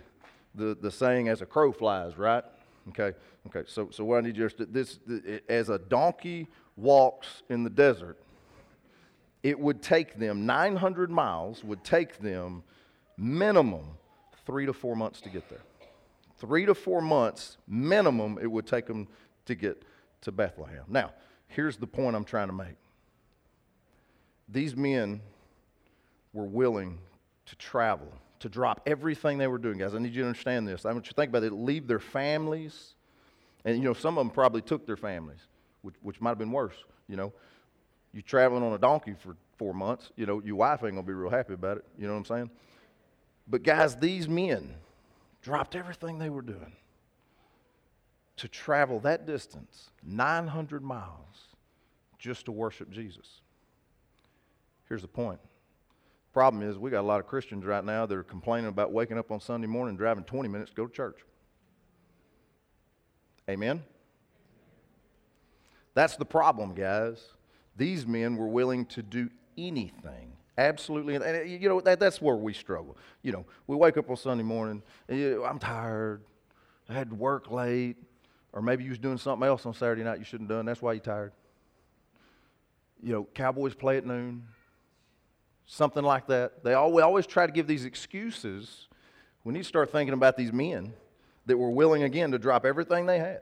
the, 0.56 0.76
the 0.80 0.92
saying, 0.92 1.28
as 1.28 1.42
a 1.42 1.46
crow 1.46 1.72
flies, 1.72 2.18
right? 2.18 2.44
Okay, 2.90 3.14
okay. 3.48 3.64
So, 3.68 3.90
so 3.92 4.04
what 4.04 4.18
I 4.18 4.22
need 4.22 4.38
you 4.38 4.50
to 4.50 4.66
this, 4.66 5.00
as 5.48 5.70
a 5.70 5.80
donkey 5.80 6.48
walks 6.76 7.44
in 7.50 7.64
the 7.64 7.70
desert, 7.70 8.18
it 9.44 9.60
would 9.60 9.82
take 9.82 10.18
them 10.18 10.46
900 10.46 11.12
miles 11.12 11.64
would 11.64 11.84
take 11.84 12.18
them 12.20 12.64
minimum 13.18 13.86
three 14.46 14.66
to 14.66 14.74
four 14.74 14.96
months 14.96 15.22
to 15.22 15.30
get 15.30 15.48
there 15.50 15.62
three 16.38 16.66
to 16.66 16.74
four 16.74 17.02
months 17.02 17.58
minimum 17.68 18.40
it 18.42 18.48
would 18.48 18.66
take 18.66 18.88
them 18.88 19.08
to 19.46 19.54
get 19.54 19.84
to 20.24 20.32
bethlehem. 20.32 20.84
Now 20.88 21.12
here's 21.48 21.78
the 21.78 21.88
point 21.88 22.16
i'm 22.16 22.26
trying 22.26 22.48
to 22.48 22.54
make. 22.54 22.76
These 24.50 24.76
men 24.76 25.22
were 26.34 26.46
willing 26.46 27.00
to 27.46 27.56
travel 27.56 28.12
to 28.40 28.50
drop 28.50 28.82
everything 28.86 29.38
they 29.38 29.48
were 29.48 29.58
doing. 29.58 29.78
Guys 29.78 29.96
i 29.96 30.00
need 30.00 30.14
you 30.14 30.22
to 30.22 30.28
understand 30.28 30.68
this. 30.68 30.86
I 30.86 30.92
want 30.92 31.06
you 31.06 31.10
to 31.10 31.16
think 31.16 31.30
about 31.30 31.44
it. 31.44 31.54
Leave 31.54 31.88
their 31.88 32.00
families. 32.00 32.96
And 33.66 33.78
you 33.78 33.84
know 33.84 33.94
some 33.94 34.18
of 34.18 34.26
them 34.26 34.34
probably 34.34 34.62
took 34.62 34.86
their 34.86 34.98
families 34.98 35.40
which, 35.82 35.96
which 36.02 36.22
might 36.22 36.32
have 36.32 36.40
been 36.40 36.52
worse 36.52 36.76
you 37.08 37.16
know. 37.16 37.34
You're 38.14 38.22
traveling 38.22 38.64
on 38.64 38.74
a 38.74 38.78
donkey 38.78 39.16
for 39.20 39.36
four 39.58 39.74
months, 39.74 40.12
you 40.16 40.26
know, 40.26 40.42
your 40.44 40.56
wife 40.56 40.84
ain't 40.84 40.94
gonna 40.94 41.04
be 41.04 41.14
real 41.14 41.32
happy 41.32 41.54
about 41.54 41.78
it. 41.78 41.86
You 41.98 42.08
know 42.08 42.14
what 42.14 42.20
I'm 42.20 42.26
saying? 42.26 42.52
But 43.48 43.64
guys, 43.64 43.96
these 43.96 44.28
men 44.28 44.76
dropped 45.42 45.76
everything 45.76 46.20
they 46.20 46.30
were 46.30 46.42
doing 46.42 46.74
to 48.38 48.48
travel 48.48 49.00
that 49.02 49.26
distance, 49.26 49.90
900 50.04 50.84
miles, 50.84 51.56
just 52.18 52.46
to 52.46 52.52
worship 52.52 52.90
Jesus. 52.90 53.42
Here's 54.88 55.02
the 55.02 55.08
point. 55.08 55.40
Problem 56.34 56.68
is, 56.68 56.78
we 56.78 56.90
got 56.90 57.02
a 57.02 57.08
lot 57.08 57.20
of 57.20 57.28
Christians 57.28 57.64
right 57.64 57.84
now 57.84 58.06
that 58.06 58.18
are 58.18 58.24
complaining 58.24 58.70
about 58.70 58.92
waking 58.92 59.20
up 59.20 59.32
on 59.32 59.40
Sunday 59.40 59.68
morning 59.68 59.96
driving 59.96 60.24
20 60.24 60.50
minutes 60.50 60.72
to 60.72 60.76
go 60.76 60.88
to 60.88 60.94
church. 60.94 61.20
Amen? 63.48 63.84
That's 65.94 66.16
the 66.16 66.26
problem, 66.26 66.74
guys. 66.74 67.24
These 67.78 68.08
men 68.08 68.36
were 68.36 68.48
willing 68.48 68.86
to 68.88 69.04
do 69.04 69.30
anything. 69.58 70.34
Absolutely. 70.58 71.16
And, 71.16 71.50
you 71.50 71.70
know, 71.70 71.82
that, 71.82 72.00
that's 72.00 72.22
where 72.22 72.36
we 72.36 72.54
struggle. 72.54 72.98
You 73.22 73.32
know, 73.32 73.46
we 73.68 73.76
wake 73.76 73.98
up 73.98 74.10
on 74.10 74.18
Sunday 74.18 74.44
morning, 74.44 74.82
and, 75.08 75.20
you 75.20 75.36
know, 75.36 75.46
I'm 75.46 75.60
tired. 75.60 76.22
I 76.90 76.94
had 76.94 77.10
to 77.10 77.16
work 77.16 77.52
late. 77.52 77.98
Or 78.54 78.62
maybe 78.62 78.84
you 78.84 78.92
was 78.92 79.00
doing 79.00 79.18
something 79.18 79.46
else 79.48 79.66
on 79.66 79.74
Saturday 79.74 80.04
night 80.04 80.20
you 80.20 80.26
shouldn't 80.26 80.50
have 80.50 80.60
done. 80.60 80.66
That's 80.66 80.82
why 80.82 80.94
you're 80.94 81.02
tired. 81.02 81.34
You 83.02 83.12
know, 83.12 83.28
Cowboys 83.34 83.74
play 83.74 83.98
at 83.98 84.06
noon. 84.06 84.48
something 85.66 86.04
like 86.04 86.28
that. 86.28 86.64
They 86.64 86.74
always, 86.74 87.04
always 87.04 87.28
try 87.28 87.46
to 87.46 87.52
give 87.52 87.68
these 87.68 87.86
excuses. 87.86 88.88
We 89.44 89.54
need 89.54 89.60
to 89.64 89.66
start 89.66 89.92
thinking 89.92 90.14
about 90.14 90.38
these 90.38 90.54
men 90.54 90.94
that 91.46 91.58
were 91.58 91.72
willing 91.72 92.04
again 92.04 92.32
to 92.32 92.40
drop 92.40 92.66
everything 92.66 93.06
they 93.06 93.20
had 93.20 93.42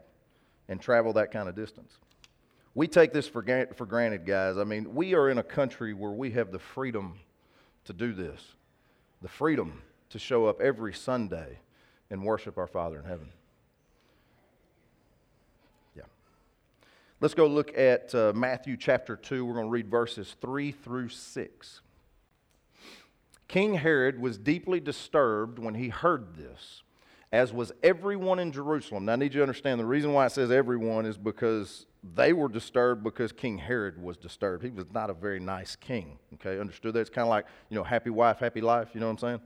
and 0.67 0.81
travel 0.81 1.13
that 1.13 1.31
kind 1.31 1.49
of 1.49 1.55
distance. 1.55 1.97
We 2.73 2.87
take 2.87 3.11
this 3.11 3.27
for, 3.27 3.43
for 3.75 3.85
granted, 3.85 4.25
guys. 4.25 4.57
I 4.57 4.63
mean, 4.63 4.95
we 4.95 5.13
are 5.13 5.29
in 5.29 5.37
a 5.37 5.43
country 5.43 5.93
where 5.93 6.11
we 6.11 6.31
have 6.31 6.51
the 6.51 6.59
freedom 6.59 7.19
to 7.85 7.93
do 7.93 8.13
this, 8.13 8.41
the 9.21 9.27
freedom 9.27 9.81
to 10.09 10.19
show 10.19 10.45
up 10.45 10.61
every 10.61 10.93
Sunday 10.93 11.59
and 12.09 12.23
worship 12.23 12.57
our 12.57 12.67
Father 12.67 12.99
in 12.99 13.05
heaven. 13.05 13.29
Yeah. 15.95 16.03
Let's 17.21 17.35
go 17.35 17.45
look 17.45 17.77
at 17.77 18.15
uh, 18.15 18.33
Matthew 18.35 18.75
chapter 18.75 19.15
2. 19.15 19.45
We're 19.45 19.53
going 19.53 19.67
to 19.67 19.69
read 19.69 19.91
verses 19.91 20.35
3 20.41 20.71
through 20.71 21.09
6. 21.09 21.81
King 23.47 23.75
Herod 23.75 24.19
was 24.19 24.39
deeply 24.39 24.79
disturbed 24.79 25.59
when 25.59 25.75
he 25.75 25.89
heard 25.89 26.35
this, 26.35 26.81
as 27.31 27.53
was 27.53 27.71
everyone 27.83 28.39
in 28.39 28.51
Jerusalem. 28.51 29.05
Now, 29.05 29.13
I 29.13 29.17
need 29.17 29.35
you 29.35 29.37
to 29.37 29.43
understand 29.43 29.79
the 29.79 29.85
reason 29.85 30.13
why 30.13 30.25
it 30.25 30.31
says 30.31 30.49
everyone 30.49 31.05
is 31.05 31.15
because 31.15 31.85
they 32.15 32.33
were 32.33 32.49
disturbed 32.49 33.03
because 33.03 33.31
King 33.31 33.59
Herod 33.59 34.01
was 34.01 34.17
disturbed. 34.17 34.63
He 34.63 34.71
was 34.71 34.91
not 34.91 35.11
a 35.11 35.13
very 35.13 35.39
nice 35.39 35.75
king. 35.75 36.17
Okay, 36.33 36.59
understood 36.59 36.95
that? 36.95 37.01
It's 37.01 37.11
kind 37.11 37.27
of 37.27 37.29
like, 37.29 37.45
you 37.69 37.77
know, 37.77 37.83
happy 37.83 38.09
wife, 38.09 38.39
happy 38.39 38.61
life. 38.61 38.89
You 38.95 38.99
know 38.99 39.05
what 39.05 39.11
I'm 39.11 39.17
saying? 39.19 39.41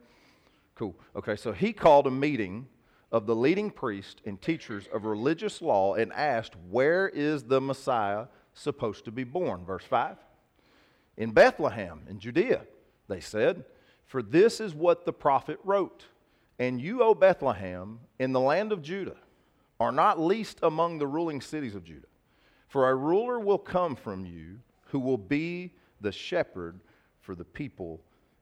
Cool. 0.75 0.95
Okay, 1.13 1.35
so 1.35 1.51
he 1.51 1.73
called 1.73 2.07
a 2.07 2.11
meeting 2.11 2.67
of 3.15 3.25
the 3.25 3.35
leading 3.35 3.71
priests 3.71 4.21
and 4.25 4.41
teachers 4.41 4.89
of 4.93 5.05
religious 5.05 5.61
law 5.61 5.93
and 5.93 6.11
asked, 6.11 6.53
Where 6.69 7.07
is 7.07 7.43
the 7.43 7.61
Messiah 7.61 8.25
supposed 8.53 9.05
to 9.05 9.11
be 9.11 9.23
born? 9.23 9.63
Verse 9.63 9.85
5. 9.85 10.17
In 11.15 11.31
Bethlehem, 11.31 12.01
in 12.09 12.19
Judea, 12.19 12.63
they 13.07 13.21
said, 13.21 13.63
For 14.05 14.21
this 14.21 14.59
is 14.59 14.75
what 14.75 15.05
the 15.05 15.13
prophet 15.13 15.59
wrote. 15.63 16.03
And 16.59 16.81
you, 16.81 17.01
O 17.01 17.15
Bethlehem, 17.15 18.01
in 18.19 18.33
the 18.33 18.41
land 18.41 18.73
of 18.73 18.81
Judah, 18.81 19.15
are 19.79 19.93
not 19.93 20.19
least 20.19 20.59
among 20.61 20.97
the 20.97 21.07
ruling 21.07 21.39
cities 21.39 21.73
of 21.73 21.85
Judah. 21.85 22.07
For 22.67 22.89
a 22.89 22.95
ruler 22.95 23.39
will 23.39 23.57
come 23.57 23.95
from 23.95 24.25
you 24.25 24.59
who 24.87 24.99
will 24.99 25.17
be 25.17 25.71
the 26.01 26.11
shepherd 26.11 26.81
for 27.21 27.33
the 27.33 27.45
people 27.45 28.01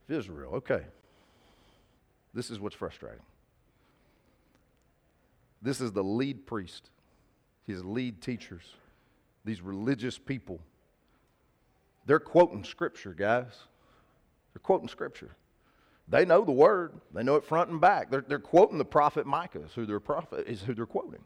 of 0.10 0.16
Israel. 0.16 0.56
Okay. 0.56 0.82
This 2.34 2.50
is 2.50 2.60
what's 2.60 2.76
frustrating. 2.76 3.22
This 5.64 5.82
is 5.82 5.92
the 5.92 6.04
lead 6.04 6.46
priest, 6.46 6.92
his 7.66 7.84
lead 7.84 8.22
teachers, 8.22 8.64
these 9.44 9.62
religious 9.62 10.20
people. 10.20 10.60
They're 12.06 12.20
quoting 12.20 12.64
scripture, 12.64 13.14
guys. 13.14 13.48
They're 14.54 14.62
quoting 14.62 14.90
scripture. 14.90 15.32
They 16.08 16.26
know 16.26 16.44
the 16.44 16.52
word. 16.52 16.92
They 17.14 17.24
know 17.24 17.38
it 17.38 17.46
front 17.46 17.72
and 17.72 17.82
back. 17.82 18.12
They're, 18.12 18.26
they're 18.28 18.38
quoting 18.38 18.78
the 18.78 18.86
prophet 18.86 19.26
Micah, 19.26 19.62
is 19.62 19.74
who, 19.74 19.86
their 19.88 20.02
prophet, 20.02 20.46
is 20.48 20.62
who 20.62 20.76
they're 20.76 20.86
quoting. 20.86 21.24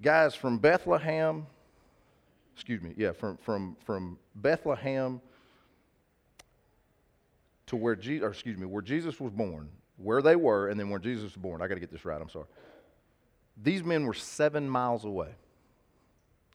guys 0.00 0.34
from 0.34 0.58
Bethlehem, 0.58 1.46
excuse 2.54 2.82
me, 2.82 2.92
yeah, 2.96 3.12
from, 3.12 3.36
from, 3.38 3.76
from 3.84 4.18
Bethlehem 4.34 5.20
to 7.66 7.76
where 7.76 7.96
Jesus, 7.96 8.28
excuse 8.28 8.58
me, 8.58 8.66
where 8.66 8.82
Jesus 8.82 9.20
was 9.20 9.32
born, 9.32 9.68
where 9.96 10.22
they 10.22 10.36
were, 10.36 10.68
and 10.68 10.78
then 10.78 10.90
where 10.90 11.00
Jesus 11.00 11.24
was 11.24 11.36
born. 11.36 11.62
I 11.62 11.68
got 11.68 11.74
to 11.74 11.80
get 11.80 11.90
this 11.90 12.04
right, 12.04 12.20
I'm 12.20 12.28
sorry. 12.28 12.46
These 13.62 13.82
men 13.82 14.04
were 14.06 14.14
seven 14.14 14.68
miles 14.68 15.04
away. 15.04 15.30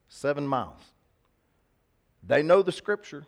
Seven 0.07 0.45
miles. 0.45 0.81
They 2.23 2.43
know 2.43 2.61
the 2.61 2.71
scripture. 2.71 3.25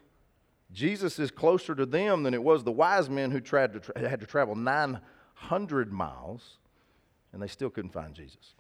Jesus 0.71 1.17
is 1.19 1.31
closer 1.31 1.73
to 1.75 1.85
them 1.85 2.23
than 2.23 2.33
it 2.33 2.43
was 2.43 2.63
the 2.63 2.71
wise 2.71 3.09
men 3.09 3.31
who 3.31 3.39
tried 3.39 3.73
to 3.73 3.79
tra- 3.79 4.09
had 4.09 4.19
to 4.19 4.25
travel 4.25 4.55
900 4.55 5.91
miles, 5.91 6.57
and 7.31 7.41
they 7.41 7.47
still 7.47 7.69
couldn't 7.69 7.91
find 7.91 8.13
Jesus. 8.13 8.53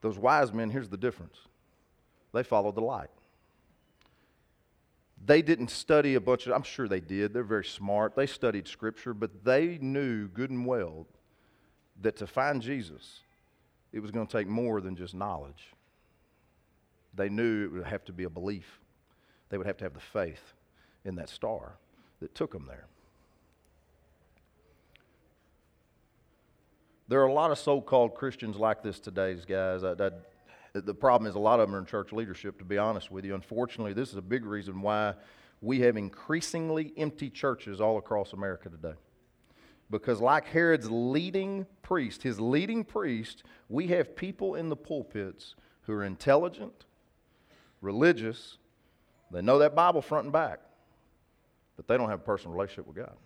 Those 0.00 0.18
wise 0.18 0.52
men, 0.52 0.70
here's 0.70 0.88
the 0.88 0.96
difference 0.96 1.36
they 2.32 2.42
followed 2.42 2.74
the 2.74 2.80
light. 2.80 3.10
They 5.24 5.42
didn't 5.42 5.70
study 5.70 6.14
a 6.14 6.20
bunch 6.20 6.46
of, 6.46 6.52
I'm 6.52 6.62
sure 6.62 6.88
they 6.88 7.00
did. 7.00 7.34
They're 7.34 7.42
very 7.42 7.64
smart. 7.64 8.16
They 8.16 8.26
studied 8.26 8.66
scripture, 8.66 9.12
but 9.12 9.44
they 9.44 9.78
knew 9.80 10.28
good 10.28 10.50
and 10.50 10.64
well 10.64 11.06
that 12.00 12.16
to 12.16 12.26
find 12.26 12.62
Jesus, 12.62 13.20
it 13.92 14.00
was 14.00 14.10
going 14.10 14.26
to 14.26 14.32
take 14.32 14.48
more 14.48 14.80
than 14.80 14.96
just 14.96 15.14
knowledge. 15.14 15.74
They 17.14 17.28
knew 17.28 17.64
it 17.64 17.72
would 17.72 17.84
have 17.84 18.04
to 18.06 18.12
be 18.12 18.24
a 18.24 18.30
belief, 18.30 18.80
they 19.50 19.58
would 19.58 19.66
have 19.66 19.76
to 19.78 19.84
have 19.84 19.94
the 19.94 20.00
faith 20.00 20.54
in 21.04 21.16
that 21.16 21.28
star 21.28 21.76
that 22.20 22.34
took 22.34 22.52
them 22.52 22.66
there. 22.66 22.86
There 27.08 27.20
are 27.20 27.26
a 27.26 27.32
lot 27.32 27.50
of 27.50 27.58
so 27.58 27.80
called 27.80 28.14
Christians 28.14 28.56
like 28.56 28.84
this 28.84 29.00
today, 29.00 29.36
guys. 29.46 29.82
I, 29.82 29.92
I, 29.92 30.10
the 30.72 30.94
problem 30.94 31.28
is 31.28 31.34
a 31.34 31.40
lot 31.40 31.60
of 31.60 31.68
them 31.68 31.76
are 31.76 31.78
in 31.78 31.86
church 31.86 32.12
leadership, 32.12 32.58
to 32.58 32.64
be 32.64 32.78
honest 32.78 33.10
with 33.10 33.24
you. 33.24 33.34
Unfortunately, 33.34 33.92
this 33.92 34.10
is 34.10 34.16
a 34.16 34.22
big 34.22 34.44
reason 34.44 34.82
why 34.82 35.14
we 35.60 35.80
have 35.80 35.96
increasingly 35.96 36.92
empty 36.96 37.28
churches 37.28 37.80
all 37.80 37.98
across 37.98 38.32
America 38.32 38.68
today. 38.68 38.94
Because, 39.90 40.20
like 40.20 40.46
Herod's 40.46 40.90
leading 40.90 41.66
priest, 41.82 42.22
his 42.22 42.40
leading 42.40 42.84
priest, 42.84 43.42
we 43.68 43.88
have 43.88 44.14
people 44.14 44.54
in 44.54 44.68
the 44.68 44.76
pulpits 44.76 45.56
who 45.82 45.92
are 45.92 46.04
intelligent, 46.04 46.84
religious, 47.80 48.58
they 49.30 49.42
know 49.42 49.58
that 49.58 49.74
Bible 49.74 50.02
front 50.02 50.24
and 50.24 50.32
back, 50.32 50.60
but 51.76 51.88
they 51.88 51.96
don't 51.96 52.08
have 52.08 52.20
a 52.20 52.24
personal 52.24 52.54
relationship 52.54 52.86
with 52.86 52.96
God. 52.96 53.16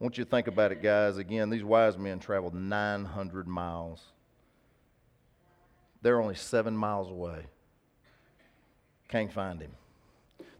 I 0.00 0.04
want 0.04 0.16
you 0.16 0.24
to 0.24 0.30
think 0.30 0.46
about 0.46 0.70
it, 0.70 0.80
guys. 0.80 1.16
Again, 1.16 1.50
these 1.50 1.64
wise 1.64 1.98
men 1.98 2.20
traveled 2.20 2.54
900 2.54 3.48
miles. 3.48 4.00
They're 6.02 6.20
only 6.20 6.34
seven 6.34 6.76
miles 6.76 7.10
away. 7.10 7.46
Can't 9.08 9.32
find 9.32 9.60
him. 9.60 9.72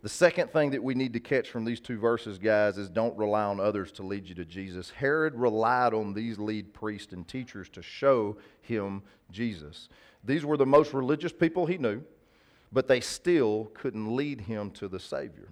The 0.00 0.08
second 0.08 0.52
thing 0.52 0.70
that 0.70 0.82
we 0.82 0.94
need 0.94 1.12
to 1.14 1.20
catch 1.20 1.50
from 1.50 1.64
these 1.64 1.80
two 1.80 1.98
verses, 1.98 2.38
guys, 2.38 2.78
is 2.78 2.88
don't 2.88 3.16
rely 3.18 3.42
on 3.42 3.58
others 3.58 3.90
to 3.92 4.04
lead 4.04 4.28
you 4.28 4.34
to 4.36 4.44
Jesus. 4.44 4.90
Herod 4.90 5.34
relied 5.34 5.92
on 5.92 6.14
these 6.14 6.38
lead 6.38 6.72
priests 6.72 7.12
and 7.12 7.26
teachers 7.26 7.68
to 7.70 7.82
show 7.82 8.36
him 8.62 9.02
Jesus. 9.32 9.88
These 10.24 10.44
were 10.44 10.56
the 10.56 10.66
most 10.66 10.94
religious 10.94 11.32
people 11.32 11.66
he 11.66 11.78
knew, 11.78 12.02
but 12.70 12.86
they 12.86 13.00
still 13.00 13.70
couldn't 13.74 14.14
lead 14.14 14.42
him 14.42 14.70
to 14.72 14.86
the 14.86 15.00
Savior. 15.00 15.48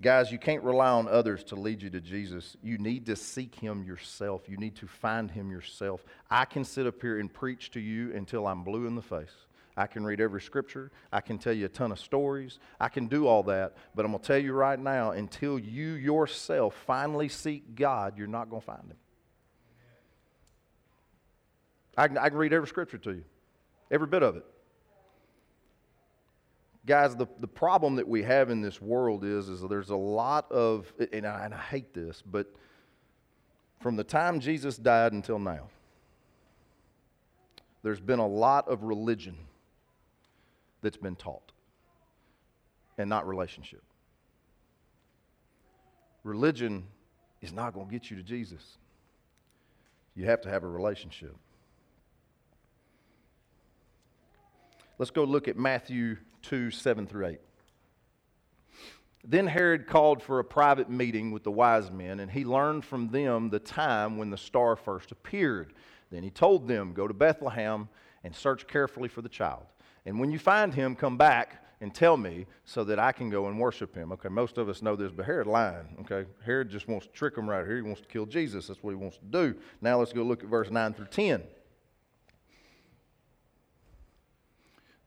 Guys, 0.00 0.32
you 0.32 0.38
can't 0.38 0.62
rely 0.62 0.88
on 0.88 1.08
others 1.08 1.44
to 1.44 1.54
lead 1.56 1.82
you 1.82 1.90
to 1.90 2.00
Jesus. 2.00 2.56
You 2.62 2.78
need 2.78 3.04
to 3.06 3.16
seek 3.16 3.54
Him 3.54 3.84
yourself. 3.84 4.48
You 4.48 4.56
need 4.56 4.76
to 4.76 4.86
find 4.86 5.30
Him 5.30 5.50
yourself. 5.50 6.04
I 6.30 6.46
can 6.46 6.64
sit 6.64 6.86
up 6.86 7.02
here 7.02 7.18
and 7.18 7.32
preach 7.32 7.70
to 7.72 7.80
you 7.80 8.14
until 8.14 8.46
I'm 8.46 8.64
blue 8.64 8.86
in 8.86 8.94
the 8.94 9.02
face. 9.02 9.34
I 9.76 9.86
can 9.86 10.04
read 10.04 10.20
every 10.20 10.40
scripture. 10.40 10.90
I 11.12 11.20
can 11.20 11.38
tell 11.38 11.52
you 11.52 11.66
a 11.66 11.68
ton 11.68 11.92
of 11.92 11.98
stories. 11.98 12.58
I 12.80 12.88
can 12.88 13.08
do 13.08 13.26
all 13.26 13.42
that. 13.44 13.76
But 13.94 14.06
I'm 14.06 14.12
going 14.12 14.22
to 14.22 14.26
tell 14.26 14.38
you 14.38 14.54
right 14.54 14.78
now 14.78 15.10
until 15.10 15.58
you 15.58 15.92
yourself 15.92 16.74
finally 16.86 17.28
seek 17.28 17.74
God, 17.74 18.16
you're 18.16 18.26
not 18.26 18.48
going 18.48 18.62
to 18.62 18.66
find 18.66 18.90
Him. 18.90 18.96
I 21.98 22.08
can, 22.08 22.16
I 22.16 22.30
can 22.30 22.38
read 22.38 22.54
every 22.54 22.68
scripture 22.68 22.98
to 22.98 23.12
you, 23.12 23.24
every 23.90 24.06
bit 24.06 24.22
of 24.22 24.36
it. 24.36 24.46
Guys, 26.86 27.14
the, 27.14 27.26
the 27.40 27.48
problem 27.48 27.96
that 27.96 28.08
we 28.08 28.22
have 28.22 28.50
in 28.50 28.62
this 28.62 28.80
world 28.80 29.24
is, 29.24 29.48
is 29.48 29.62
there's 29.68 29.90
a 29.90 29.96
lot 29.96 30.50
of, 30.50 30.92
and 31.12 31.26
I, 31.26 31.44
and 31.44 31.54
I 31.54 31.60
hate 31.60 31.92
this, 31.92 32.22
but 32.24 32.52
from 33.80 33.96
the 33.96 34.04
time 34.04 34.40
Jesus 34.40 34.76
died 34.76 35.12
until 35.12 35.38
now, 35.38 35.68
there's 37.82 38.00
been 38.00 38.18
a 38.18 38.26
lot 38.26 38.68
of 38.68 38.82
religion 38.82 39.36
that's 40.82 40.96
been 40.96 41.16
taught 41.16 41.52
and 42.98 43.08
not 43.08 43.26
relationship. 43.26 43.82
Religion 46.24 46.84
is 47.40 47.52
not 47.52 47.72
going 47.72 47.86
to 47.86 47.92
get 47.92 48.10
you 48.10 48.16
to 48.16 48.22
Jesus. 48.22 48.78
You 50.14 50.26
have 50.26 50.40
to 50.42 50.50
have 50.50 50.64
a 50.64 50.68
relationship. 50.68 51.34
Let's 54.98 55.10
go 55.10 55.24
look 55.24 55.48
at 55.48 55.56
Matthew 55.56 56.18
2 56.42 56.70
7 56.70 57.06
through 57.06 57.26
8. 57.26 57.40
Then 59.22 59.46
Herod 59.46 59.86
called 59.86 60.22
for 60.22 60.38
a 60.38 60.44
private 60.44 60.88
meeting 60.88 61.30
with 61.30 61.44
the 61.44 61.50
wise 61.50 61.90
men, 61.90 62.20
and 62.20 62.30
he 62.30 62.44
learned 62.44 62.84
from 62.84 63.08
them 63.08 63.50
the 63.50 63.58
time 63.58 64.16
when 64.16 64.30
the 64.30 64.38
star 64.38 64.76
first 64.76 65.12
appeared. 65.12 65.74
Then 66.10 66.22
he 66.22 66.30
told 66.30 66.66
them, 66.66 66.94
Go 66.94 67.06
to 67.06 67.14
Bethlehem 67.14 67.88
and 68.24 68.34
search 68.34 68.66
carefully 68.66 69.08
for 69.08 69.22
the 69.22 69.28
child. 69.28 69.64
And 70.06 70.18
when 70.18 70.30
you 70.30 70.38
find 70.38 70.72
him, 70.72 70.96
come 70.96 71.18
back 71.18 71.64
and 71.82 71.94
tell 71.94 72.16
me 72.16 72.46
so 72.64 72.84
that 72.84 72.98
I 72.98 73.12
can 73.12 73.30
go 73.30 73.46
and 73.46 73.58
worship 73.58 73.94
him. 73.94 74.12
Okay, 74.12 74.28
most 74.28 74.58
of 74.58 74.68
us 74.68 74.82
know 74.82 74.96
this, 74.96 75.12
but 75.12 75.26
Herod 75.26 75.46
lying. 75.46 75.96
Okay, 76.00 76.28
Herod 76.44 76.70
just 76.70 76.88
wants 76.88 77.06
to 77.06 77.12
trick 77.12 77.34
them 77.34 77.48
right 77.48 77.66
here. 77.66 77.76
He 77.76 77.82
wants 77.82 78.00
to 78.02 78.08
kill 78.08 78.26
Jesus. 78.26 78.66
That's 78.66 78.82
what 78.82 78.90
he 78.90 78.96
wants 78.96 79.18
to 79.18 79.24
do. 79.24 79.54
Now 79.80 79.98
let's 79.98 80.12
go 80.12 80.22
look 80.22 80.42
at 80.42 80.48
verse 80.48 80.70
9 80.70 80.94
through 80.94 81.06
10. 81.06 81.42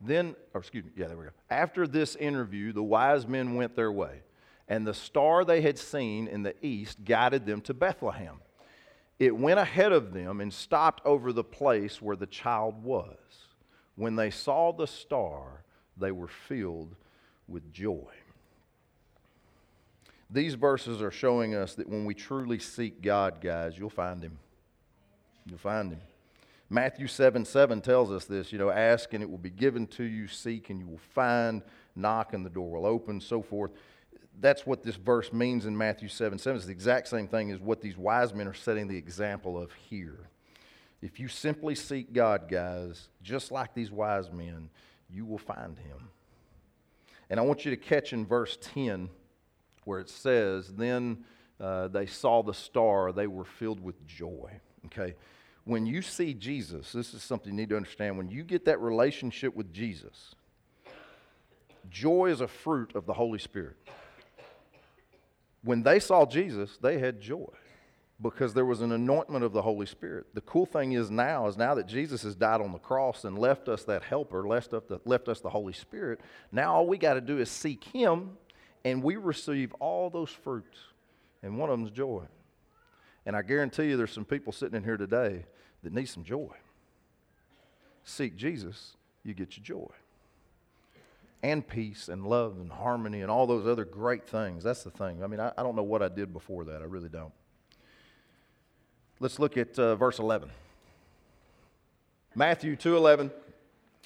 Then, 0.06 0.36
or 0.54 0.60
excuse 0.60 0.84
me, 0.84 0.92
yeah, 0.96 1.08
there 1.08 1.18
we 1.18 1.26
go. 1.26 1.32
After 1.50 1.88
this 1.88 2.16
interview, 2.16 2.74
the 2.74 2.84
wise 2.84 3.26
men 3.26 3.56
went 3.56 3.76
their 3.76 3.92
way, 3.92 4.22
and 4.68 4.86
the 4.86 4.94
star 4.94 5.46
they 5.46 5.62
had 5.62 5.80
seen 5.80 6.28
in 6.28 6.44
the 6.44 6.56
east 6.66 7.06
guided 7.06 7.46
them 7.46 7.62
to 7.62 7.74
Bethlehem. 7.74 8.36
It 9.20 9.36
went 9.36 9.60
ahead 9.60 9.94
of 9.94 10.14
them 10.14 10.42
and 10.42 10.54
stopped 10.54 11.06
over 11.06 11.32
the 11.32 11.44
place 11.44 12.02
where 12.02 12.18
the 12.18 12.26
child 12.26 12.84
was. 12.84 13.18
When 13.96 14.16
they 14.16 14.30
saw 14.30 14.74
the 14.74 14.88
star, 14.88 15.64
they 15.96 16.12
were 16.12 16.28
filled 16.28 16.96
with 17.48 17.72
joy. 17.72 18.12
These 20.30 20.56
verses 20.56 21.02
are 21.02 21.12
showing 21.12 21.54
us 21.54 21.76
that 21.76 21.88
when 21.88 22.06
we 22.06 22.16
truly 22.16 22.58
seek 22.58 23.02
God, 23.02 23.40
guys, 23.40 23.78
you'll 23.78 23.90
find 23.90 24.24
Him. 24.24 24.40
You'll 25.46 25.60
find 25.60 25.92
Him. 25.94 26.02
Matthew 26.74 27.06
7 27.06 27.46
7 27.46 27.82
tells 27.82 28.12
us 28.12 28.26
this 28.26 28.52
you 28.52 28.58
know, 28.58 28.72
ask 28.72 29.14
and 29.14 29.22
it 29.22 29.30
will 29.30 29.38
be 29.38 29.52
given 29.52 29.86
to 29.88 30.04
you, 30.04 30.28
seek 30.28 30.72
and 30.72 30.80
you 30.80 30.88
will 30.88 31.02
find, 31.14 31.62
knock 31.96 32.34
and 32.34 32.44
the 32.44 32.50
door 32.50 32.72
will 32.72 32.88
open, 32.88 33.22
so 33.22 33.44
forth. 33.44 33.70
That's 34.42 34.66
what 34.66 34.82
this 34.82 34.96
verse 34.96 35.32
means 35.32 35.68
in 35.68 35.78
Matthew 35.78 36.08
7 36.10 36.40
7. 36.40 36.58
It's 36.58 36.66
the 36.66 36.72
exact 36.72 37.10
same 37.10 37.28
thing 37.28 37.52
as 37.52 37.60
what 37.60 37.80
these 37.80 37.96
wise 37.96 38.34
men 38.34 38.48
are 38.48 38.56
setting 38.56 38.88
the 38.88 38.98
example 38.98 39.56
of 39.56 39.72
here. 39.72 40.18
If 41.00 41.20
you 41.20 41.28
simply 41.28 41.76
seek 41.76 42.12
God, 42.12 42.50
guys, 42.50 43.10
just 43.22 43.52
like 43.52 43.76
these 43.76 43.92
wise 43.92 44.32
men, 44.32 44.72
you 45.12 45.28
will 45.28 45.38
find 45.38 45.78
Him. 45.78 46.10
And 47.30 47.40
I 47.40 47.44
want 47.44 47.66
you 47.66 47.72
to 47.72 47.78
catch 47.78 48.14
in 48.14 48.26
verse 48.26 48.58
10 48.74 49.10
where 49.84 50.00
it 50.00 50.10
says, 50.10 50.74
Then 50.74 51.24
uh, 51.60 51.90
they 51.90 52.08
saw 52.08 52.42
the 52.42 52.54
star, 52.56 53.12
they 53.12 53.28
were 53.28 53.46
filled 53.46 53.80
with 53.80 54.08
joy. 54.08 54.60
Okay? 54.88 55.14
When 55.66 55.86
you 55.86 56.02
see 56.02 56.34
Jesus, 56.34 56.92
this 56.92 57.14
is 57.14 57.24
something 57.24 57.52
you 57.52 57.56
need 57.56 57.70
to 57.70 57.78
understand. 57.78 58.18
When 58.18 58.30
you 58.30 58.44
get 58.44 58.66
that 58.66 58.82
relationship 58.82 59.56
with 59.56 59.74
Jesus, 59.74 60.36
joy 61.90 62.28
is 62.28 62.42
a 62.42 62.48
fruit 62.48 62.96
of 62.96 63.06
the 63.06 63.14
Holy 63.14 63.40
Spirit. 63.40 63.78
When 65.64 65.84
they 65.84 66.00
saw 66.00 66.26
Jesus, 66.26 66.78
they 66.82 67.00
had 67.00 67.22
joy 67.22 67.48
because 68.22 68.54
there 68.54 68.66
was 68.66 68.82
an 68.82 68.92
anointment 68.92 69.44
of 69.44 69.54
the 69.54 69.62
Holy 69.62 69.86
Spirit. 69.86 70.28
The 70.34 70.42
cool 70.42 70.66
thing 70.66 70.94
is 70.94 71.10
now 71.10 71.48
is 71.48 71.58
now 71.58 71.76
that 71.76 71.88
Jesus 71.88 72.24
has 72.24 72.36
died 72.36 72.62
on 72.62 72.74
the 72.74 72.80
cross 72.80 73.24
and 73.24 73.40
left 73.40 73.70
us 73.70 73.84
that 73.84 74.04
helper, 74.04 74.46
left 74.48 74.72
the, 74.72 74.82
left 75.06 75.30
us 75.30 75.40
the 75.40 75.50
Holy 75.50 75.74
Spirit, 75.74 76.20
now 76.52 76.76
all 76.76 76.88
we 76.88 76.98
got 76.98 77.14
to 77.14 77.22
do 77.22 77.40
is 77.40 77.50
seek 77.50 77.84
him 77.86 78.32
and 78.84 79.02
we 79.02 79.16
receive 79.16 79.74
all 79.76 80.10
those 80.10 80.30
fruits. 80.30 80.78
And 81.42 81.58
one 81.58 81.70
of 81.70 81.78
them 81.78 81.88
is 81.88 81.92
joy. 81.92 82.24
And 83.26 83.36
I 83.36 83.42
guarantee 83.42 83.86
you 83.86 83.98
there's 83.98 84.12
some 84.12 84.26
people 84.26 84.52
sitting 84.52 84.76
in 84.76 84.84
here 84.84 84.98
today 84.98 85.46
that 85.84 85.94
need 85.94 86.06
some 86.06 86.24
joy. 86.24 86.50
Seek 88.04 88.36
Jesus, 88.36 88.96
you 89.24 89.34
get 89.34 89.58
your 89.58 89.64
joy. 89.64 89.94
And 91.42 91.68
peace 91.68 92.08
and 92.08 92.26
love 92.26 92.58
and 92.58 92.72
harmony 92.72 93.22
and 93.22 93.30
all 93.30 93.46
those 93.46 93.68
other 93.68 93.86
great 93.86 94.26
things. 94.26 94.64
That's 94.64 94.84
the 94.84 94.92
thing. 94.92 95.24
I 95.24 95.28
mean, 95.28 95.40
I, 95.40 95.52
I 95.58 95.64
don't 95.64 95.76
know 95.76 95.84
what 95.84 96.02
I 96.02 96.08
did 96.08 96.32
before 96.32 96.64
that. 96.66 96.82
I 96.82 96.86
really 96.86 97.10
don't. 97.10 97.34
Let's 99.20 99.40
look 99.40 99.58
at 99.58 99.78
uh, 99.78 99.96
verse 99.96 100.20
11. 100.20 100.50
Matthew 102.36 102.76
2:11 102.76 103.30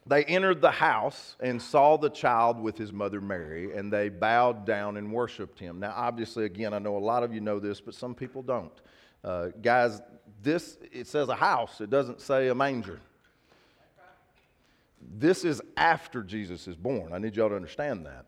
They 0.05 0.25
entered 0.25 0.61
the 0.61 0.71
house 0.71 1.35
and 1.39 1.61
saw 1.61 1.97
the 1.97 2.09
child 2.09 2.59
with 2.59 2.77
his 2.77 2.91
mother 2.91 3.21
Mary 3.21 3.75
and 3.75 3.91
they 3.91 4.09
bowed 4.09 4.65
down 4.65 4.97
and 4.97 5.11
worshiped 5.11 5.59
him. 5.59 5.79
Now 5.79 5.93
obviously 5.95 6.45
again 6.45 6.73
I 6.73 6.79
know 6.79 6.97
a 6.97 6.99
lot 6.99 7.23
of 7.23 7.33
you 7.33 7.39
know 7.39 7.59
this 7.59 7.79
but 7.79 7.93
some 7.93 8.13
people 8.13 8.41
don't. 8.41 8.73
Uh, 9.23 9.47
guys, 9.61 10.01
this, 10.41 10.77
it 10.91 11.07
says 11.07 11.29
a 11.29 11.35
house, 11.35 11.81
it 11.81 11.89
doesn't 11.89 12.21
say 12.21 12.47
a 12.49 12.55
manger. 12.55 12.99
This 15.01 15.45
is 15.45 15.61
after 15.75 16.23
Jesus 16.23 16.67
is 16.67 16.75
born. 16.75 17.13
I 17.13 17.17
need 17.17 17.35
y'all 17.35 17.49
to 17.49 17.55
understand 17.55 18.05
that. 18.05 18.25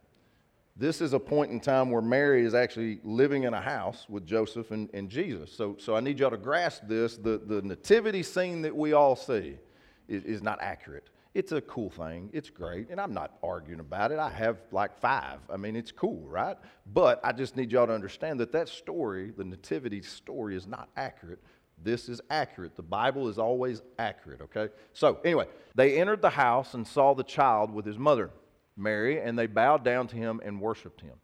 This 0.76 1.02
is 1.02 1.12
a 1.12 1.20
point 1.20 1.52
in 1.52 1.60
time 1.60 1.92
where 1.92 2.02
Mary 2.02 2.46
is 2.46 2.56
actually 2.56 3.00
living 3.04 3.44
in 3.44 3.54
a 3.54 3.60
house 3.60 4.06
with 4.08 4.26
Joseph 4.26 4.72
and, 4.72 4.90
and 4.94 5.10
Jesus. 5.10 5.52
So, 5.52 5.76
so 5.78 5.96
I 5.96 6.00
need 6.00 6.20
y'all 6.20 6.30
to 6.30 6.38
grasp 6.38 6.84
this. 6.88 7.18
The, 7.18 7.38
the 7.38 7.62
nativity 7.62 8.24
scene 8.24 8.62
that 8.62 8.74
we 8.74 8.94
all 8.94 9.18
see 9.18 9.58
is, 10.08 10.24
is 10.24 10.42
not 10.42 10.60
accurate. 10.62 11.10
It's 11.36 11.52
a 11.52 11.62
cool 11.62 11.90
thing. 11.90 12.30
It's 12.34 12.50
great. 12.50 12.90
And 12.90 13.00
I'm 13.00 13.14
not 13.14 13.38
arguing 13.44 13.82
about 13.82 14.12
it. 14.12 14.20
I 14.20 14.30
have 14.30 14.58
like 14.72 14.98
five. 15.00 15.40
I 15.52 15.58
mean, 15.58 15.76
it's 15.76 15.92
cool, 15.92 16.26
right? 16.28 16.58
But 16.94 17.20
I 17.26 17.34
just 17.34 17.58
need 17.58 17.72
y'all 17.74 17.88
to 17.88 17.94
understand 17.94 18.40
that 18.40 18.54
that 18.54 18.70
story, 18.70 19.32
the 19.36 19.44
nativity 19.44 20.02
story, 20.02 20.56
is 20.56 20.66
not 20.66 20.90
accurate 20.96 21.40
this 21.84 22.10
is 22.10 22.22
accurate. 22.30 22.76
The 22.76 22.84
Bible 22.84 23.28
is 23.28 23.38
always 23.38 23.82
accurate, 23.98 24.42
okay? 24.42 24.70
So, 24.94 25.20
anyway, 25.24 25.48
they 25.76 26.00
entered 26.00 26.22
the 26.22 26.30
house 26.30 26.74
and 26.74 26.88
saw 26.88 27.14
the 27.14 27.24
child 27.24 27.74
with 27.74 27.86
his 27.86 27.98
mother, 27.98 28.32
Mary, 28.76 29.20
and 29.22 29.38
they 29.38 29.48
bowed 29.48 29.84
down 29.84 30.08
to 30.08 30.16
him 30.16 30.42
and 30.44 30.60
worshiped 30.60 31.02
him. 31.02 31.16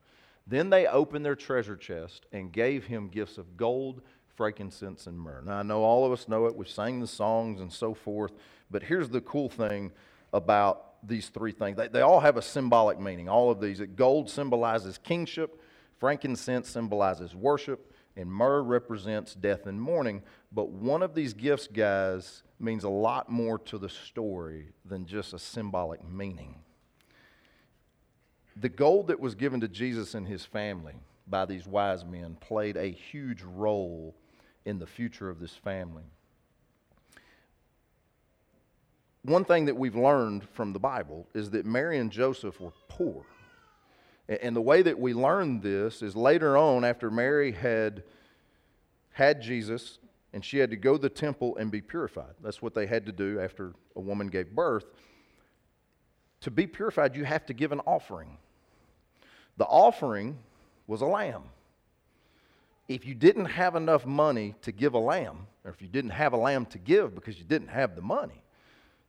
Then 0.47 0.69
they 0.69 0.85
opened 0.85 1.25
their 1.25 1.35
treasure 1.35 1.75
chest 1.75 2.25
and 2.31 2.51
gave 2.51 2.85
him 2.85 3.09
gifts 3.09 3.37
of 3.37 3.57
gold, 3.57 4.01
frankincense, 4.35 5.07
and 5.07 5.19
myrrh. 5.19 5.41
Now, 5.43 5.57
I 5.57 5.63
know 5.63 5.83
all 5.83 6.05
of 6.05 6.11
us 6.11 6.27
know 6.27 6.45
it. 6.45 6.55
We've 6.55 6.69
sang 6.69 6.99
the 6.99 7.07
songs 7.07 7.61
and 7.61 7.71
so 7.71 7.93
forth. 7.93 8.31
But 8.69 8.83
here's 8.83 9.09
the 9.09 9.21
cool 9.21 9.49
thing 9.49 9.91
about 10.33 11.07
these 11.07 11.29
three 11.29 11.51
things 11.51 11.77
they, 11.77 11.87
they 11.87 12.01
all 12.01 12.19
have 12.19 12.37
a 12.37 12.41
symbolic 12.41 12.99
meaning, 12.99 13.29
all 13.29 13.51
of 13.51 13.59
these. 13.59 13.81
Gold 13.95 14.29
symbolizes 14.29 14.97
kingship, 14.97 15.61
frankincense 15.99 16.69
symbolizes 16.69 17.35
worship, 17.35 17.93
and 18.17 18.31
myrrh 18.31 18.63
represents 18.63 19.35
death 19.35 19.65
and 19.65 19.81
mourning. 19.81 20.23
But 20.51 20.69
one 20.69 21.03
of 21.03 21.13
these 21.13 21.33
gifts, 21.33 21.67
guys, 21.67 22.43
means 22.59 22.83
a 22.83 22.89
lot 22.89 23.29
more 23.29 23.59
to 23.59 23.77
the 23.77 23.89
story 23.89 24.69
than 24.85 25.05
just 25.05 25.33
a 25.33 25.39
symbolic 25.39 26.07
meaning. 26.07 26.55
The 28.55 28.69
gold 28.69 29.07
that 29.07 29.19
was 29.19 29.35
given 29.35 29.59
to 29.61 29.67
Jesus 29.67 30.13
and 30.13 30.27
his 30.27 30.45
family 30.45 30.95
by 31.27 31.45
these 31.45 31.67
wise 31.67 32.05
men 32.05 32.37
played 32.39 32.77
a 32.77 32.91
huge 32.91 33.41
role 33.41 34.15
in 34.63 34.79
the 34.79 34.87
future 34.87 35.29
of 35.29 35.39
this 35.39 35.53
family. 35.53 36.03
One 39.23 39.43
thing 39.43 39.65
that 39.65 39.75
we've 39.75 39.95
learned 39.95 40.47
from 40.53 40.71
the 40.71 40.79
Bible 40.79 41.27
is 41.33 41.49
that 41.49 41.65
Mary 41.65 41.97
and 41.97 42.11
Joseph 42.11 42.61
were 42.61 42.73
poor. 42.87 43.25
And 44.27 44.55
the 44.55 44.61
way 44.61 44.81
that 44.81 44.99
we 44.99 45.13
learn 45.13 45.61
this 45.61 46.01
is 46.01 46.15
later 46.15 46.57
on, 46.57 46.83
after 46.83 47.11
Mary 47.11 47.51
had 47.51 48.03
had 49.11 49.41
Jesus 49.41 49.99
and 50.33 50.43
she 50.43 50.57
had 50.57 50.69
to 50.71 50.75
go 50.75 50.97
to 50.97 51.01
the 51.01 51.09
temple 51.09 51.55
and 51.57 51.71
be 51.71 51.79
purified. 51.79 52.33
That's 52.43 52.61
what 52.61 52.73
they 52.73 52.87
had 52.87 53.05
to 53.05 53.13
do 53.13 53.39
after 53.39 53.73
a 53.95 54.01
woman 54.01 54.27
gave 54.27 54.53
birth. 54.53 54.85
To 56.41 56.51
be 56.51 56.67
purified, 56.67 57.15
you 57.15 57.23
have 57.23 57.45
to 57.45 57.53
give 57.53 57.71
an 57.71 57.79
offering. 57.87 58.37
The 59.55 59.65
offering 59.65 60.37
was 60.87 60.99
a 60.99 61.05
lamb. 61.05 61.43
If 62.89 63.05
you 63.05 63.15
didn't 63.15 63.45
have 63.45 63.75
enough 63.75 64.05
money 64.05 64.55
to 64.63 64.73
give 64.73 64.93
a 64.93 64.99
lamb, 64.99 65.47
or 65.63 65.71
if 65.71 65.81
you 65.81 65.87
didn't 65.87 66.11
have 66.11 66.33
a 66.33 66.37
lamb 66.37 66.65
to 66.67 66.77
give 66.77 67.15
because 67.15 67.39
you 67.39 67.45
didn't 67.45 67.69
have 67.69 67.95
the 67.95 68.01
money, 68.01 68.43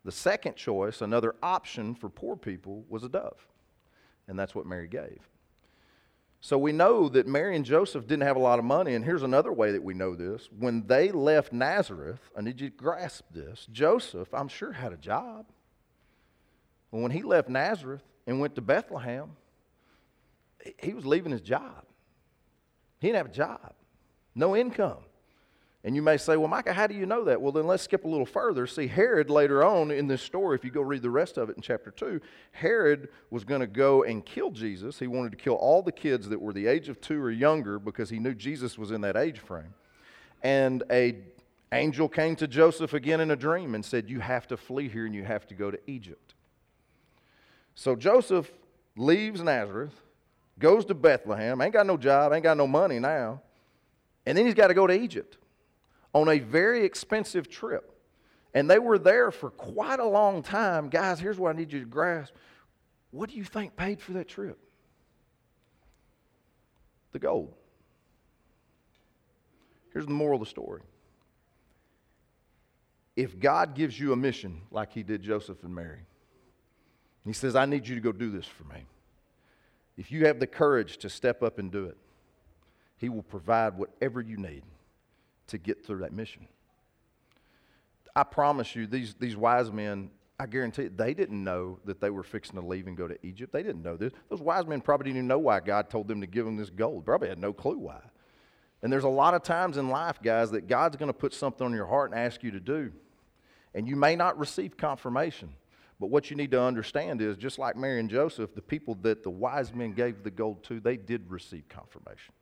the 0.05 0.13
second 0.13 0.55
choice, 0.55 1.01
another 1.01 1.35
option 1.43 1.97
for 1.97 2.09
poor 2.09 2.37
people, 2.37 2.85
was 2.89 3.03
a 3.03 3.09
dove. 3.09 3.45
And 4.29 4.39
that's 4.39 4.55
what 4.55 4.67
Mary 4.67 4.89
gave. 4.89 5.21
So 6.41 6.59
we 6.59 6.73
know 6.73 7.09
that 7.09 7.27
Mary 7.27 7.57
and 7.57 7.65
Joseph 7.65 8.07
didn't 8.07 8.23
have 8.23 8.37
a 8.37 8.41
lot 8.41 8.59
of 8.59 8.65
money. 8.65 8.95
And 8.95 9.05
here's 9.05 9.23
another 9.23 9.53
way 9.53 9.73
that 9.73 9.83
we 9.83 9.95
know 9.95 10.15
this. 10.15 10.49
When 10.57 10.87
they 10.87 11.11
left 11.11 11.53
Nazareth, 11.53 12.21
I 12.37 12.43
need 12.43 12.61
you 12.61 12.71
to 12.71 12.77
grasp 12.77 13.25
this 13.33 13.67
Joseph, 13.73 14.33
I'm 14.33 14.49
sure, 14.49 14.73
had 14.73 14.93
a 14.93 14.97
job. 14.97 15.47
But 16.93 17.01
when 17.01 17.11
he 17.11 17.23
left 17.23 17.49
Nazareth 17.49 18.03
and 18.27 18.41
went 18.41 18.55
to 18.55 18.61
Bethlehem, 18.61 19.31
he 20.79 20.95
was 20.95 21.07
leaving 21.07 21.33
his 21.33 21.41
job. 21.41 21.85
He 23.01 23.09
didn't 23.09 23.19
have 23.19 23.27
a 23.27 23.31
job, 23.31 23.75
no 24.35 24.57
income. 24.57 25.05
And 25.87 25.95
you 25.95 26.03
may 26.03 26.17
say, 26.17 26.37
well, 26.37 26.49
Micah, 26.49 26.73
how 26.73 26.89
do 26.89 26.97
you 26.97 27.07
know 27.07 27.23
that? 27.27 27.41
Well, 27.41 27.53
then 27.53 27.69
let's 27.69 27.85
skip 27.85 28.05
a 28.05 28.09
little 28.09 28.27
further. 28.27 28.67
See, 28.67 28.89
Herod 28.89 29.31
later 29.31 29.63
on 29.63 29.93
in 29.93 30.09
this 30.09 30.21
story, 30.21 30.57
if 30.57 30.65
you 30.65 30.71
go 30.73 30.81
read 30.81 31.01
the 31.01 31.11
rest 31.11 31.39
of 31.39 31.49
it 31.49 31.55
in 31.55 31.63
chapter 31.63 31.93
2, 31.93 32.21
Herod 32.51 33.09
was 33.31 33.45
going 33.45 33.61
to 33.61 33.69
go 33.69 34.03
and 34.03 34.27
kill 34.27 34.51
Jesus. 34.51 34.99
He 34.99 35.07
wanted 35.07 35.31
to 35.31 35.37
kill 35.37 35.55
all 35.55 35.83
the 35.83 35.93
kids 35.93 36.29
that 36.29 36.41
were 36.41 36.53
the 36.53 36.67
age 36.67 36.89
of 36.89 37.01
two 37.01 37.23
or 37.23 37.31
younger 37.31 37.79
because 37.79 38.11
he 38.11 38.19
knew 38.19 38.35
Jesus 38.35 38.77
was 38.77 38.91
in 38.91 39.01
that 39.03 39.17
age 39.17 39.39
frame. 39.39 39.75
And 40.43 40.83
a 40.91 41.19
angel 41.71 42.09
came 42.09 42.35
to 42.35 42.49
Joseph 42.49 42.93
again 42.93 43.21
in 43.21 43.31
a 43.31 43.37
dream 43.37 43.77
and 43.77 43.85
said, 43.85 44.11
You 44.11 44.19
have 44.19 44.49
to 44.49 44.57
flee 44.57 44.89
here 44.89 45.07
and 45.07 45.15
you 45.15 45.23
have 45.23 45.47
to 45.47 45.55
go 45.55 45.71
to 45.71 45.79
Egypt. 45.87 46.35
So 47.77 47.95
Joseph 47.95 48.51
leaves 48.97 49.41
Nazareth, 49.41 49.95
goes 50.59 50.85
to 50.87 50.95
Bethlehem, 50.95 51.61
ain't 51.61 51.75
got 51.75 51.87
no 51.87 51.97
job, 51.97 52.33
ain't 52.33 52.43
got 52.43 52.57
no 52.57 52.67
money 52.67 52.99
now, 52.99 53.41
and 54.27 54.37
then 54.37 54.47
he's 54.47 54.55
got 54.55 54.67
to 54.67 54.75
go 54.75 54.89
to 54.89 54.93
Egypt 54.93 55.39
on 56.17 56.31
a 56.31 56.39
very 56.39 56.83
expensive 56.83 57.47
trip. 57.47 57.93
And 58.55 58.71
they 58.71 58.79
were 58.79 58.99
there 58.99 59.31
for 59.31 59.51
quite 59.51 60.01
a 60.01 60.07
long 60.07 60.43
time. 60.43 60.89
Guys, 60.89 61.21
here's 61.21 61.39
what 61.39 61.55
I 61.55 61.59
need 61.59 61.71
you 61.71 61.81
to 61.81 61.87
grasp. 61.87 62.33
What 63.11 63.29
do 63.29 63.37
you 63.37 63.45
think 63.45 63.77
paid 63.77 64.01
for 64.01 64.15
that 64.15 64.27
trip? 64.27 64.59
The 67.13 67.19
gold. 67.19 67.53
Here's 69.93 70.07
the 70.07 70.13
moral 70.13 70.41
of 70.41 70.47
the 70.47 70.51
story. 70.51 70.81
If 73.15 73.39
God 73.39 73.75
gives 73.75 74.01
you 74.01 74.15
a 74.15 74.17
mission 74.17 74.63
like 74.71 74.95
he 74.95 75.03
did 75.03 75.21
Joseph 75.21 75.63
and 75.65 75.75
Mary, 75.75 76.01
He 77.27 77.35
says, 77.35 77.57
I 77.57 77.67
need 77.67 77.87
you 77.87 77.95
to 77.95 78.01
go 78.01 78.13
do 78.13 78.31
this 78.31 78.47
for 78.47 78.65
me. 78.65 78.87
If 79.99 80.11
you 80.11 80.27
have 80.27 80.41
the 80.41 80.47
courage 80.47 80.97
to 80.99 81.11
step 81.11 81.43
up 81.43 81.59
and 81.59 81.71
do 81.71 81.85
it, 81.85 81.99
He 82.97 83.11
will 83.11 83.23
provide 83.23 83.77
whatever 83.77 84.23
you 84.23 84.39
need 84.39 84.63
to 85.49 85.59
get 85.59 85.85
through 85.85 85.99
that 85.99 86.13
mission. 86.13 86.47
I 88.15 88.23
promise 88.23 88.75
you, 88.75 88.87
these, 88.87 89.15
these 89.15 89.37
wise 89.37 89.71
men, 89.71 90.11
I 90.41 90.47
guarantee 90.47 90.85
you, 90.85 90.93
they 90.95 91.13
didn't 91.13 91.43
know 91.43 91.79
that 91.85 92.01
they 92.01 92.11
were 92.11 92.23
fixing 92.23 92.61
to 92.61 92.67
leave 92.67 92.87
and 92.87 92.97
go 92.97 93.07
to 93.07 93.17
Egypt. 93.27 93.53
They 93.53 93.63
didn't 93.63 93.83
know 93.83 93.97
this. 93.97 94.13
Those 94.31 94.41
wise 94.41 94.67
men 94.67 94.81
probably 94.81 95.05
didn't 95.05 95.19
even 95.19 95.29
know 95.29 95.39
why 95.39 95.61
God 95.61 95.91
told 95.91 96.09
them 96.09 96.21
to 96.23 96.27
give 96.27 96.47
them 96.47 96.57
this 96.57 96.71
gold. 96.71 97.05
Probably 97.05 97.29
had 97.29 97.39
no 97.39 97.53
clue 97.53 97.79
why. 97.79 98.01
And 98.83 98.93
there's 98.93 99.05
a 99.05 99.09
lot 99.09 99.35
of 99.35 99.43
times 99.43 99.77
in 99.77 99.89
life, 99.89 100.19
guys, 100.23 100.51
that 100.53 100.67
God's 100.67 100.97
going 100.97 101.09
to 101.09 101.19
put 101.19 101.35
something 101.35 101.65
on 101.67 101.73
your 101.73 101.87
heart 101.87 102.11
and 102.11 102.21
ask 102.21 102.43
you 102.43 102.51
to 102.53 102.61
do. 102.61 102.93
And 103.75 103.87
you 103.87 103.97
may 103.97 104.17
not 104.17 104.39
receive 104.39 104.77
confirmation. 104.77 105.55
But 105.99 106.11
what 106.11 106.31
you 106.31 106.37
need 106.37 106.51
to 106.51 106.63
understand 106.63 107.23
is 107.23 107.37
just 107.37 107.59
like 107.59 107.77
Mary 107.77 108.01
and 108.01 108.11
Joseph, 108.11 108.55
the 108.55 108.63
people 108.63 108.97
that 109.03 109.23
the 109.23 109.31
wise 109.31 109.75
men 109.75 109.93
gave 109.93 110.23
the 110.23 110.31
gold 110.31 110.63
to, 110.65 110.79
they 110.79 110.97
did 110.97 111.31
receive 111.31 111.69
confirmation. 111.69 112.35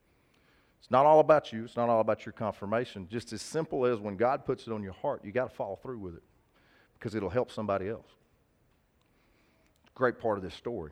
It's 0.84 0.90
not 0.90 1.06
all 1.06 1.20
about 1.20 1.50
you, 1.50 1.64
it's 1.64 1.76
not 1.76 1.88
all 1.88 2.00
about 2.00 2.26
your 2.26 2.34
confirmation. 2.34 3.08
Just 3.10 3.32
as 3.32 3.40
simple 3.40 3.86
as 3.86 4.00
when 4.00 4.18
God 4.18 4.44
puts 4.44 4.66
it 4.66 4.70
on 4.70 4.82
your 4.82 4.92
heart, 4.92 5.24
you 5.24 5.32
got 5.32 5.48
to 5.48 5.56
follow 5.56 5.76
through 5.76 5.98
with 5.98 6.14
it 6.14 6.22
because 6.98 7.14
it'll 7.14 7.30
help 7.30 7.50
somebody 7.50 7.88
else. 7.88 8.10
Great 9.94 10.18
part 10.18 10.36
of 10.36 10.44
this 10.44 10.52
story. 10.52 10.90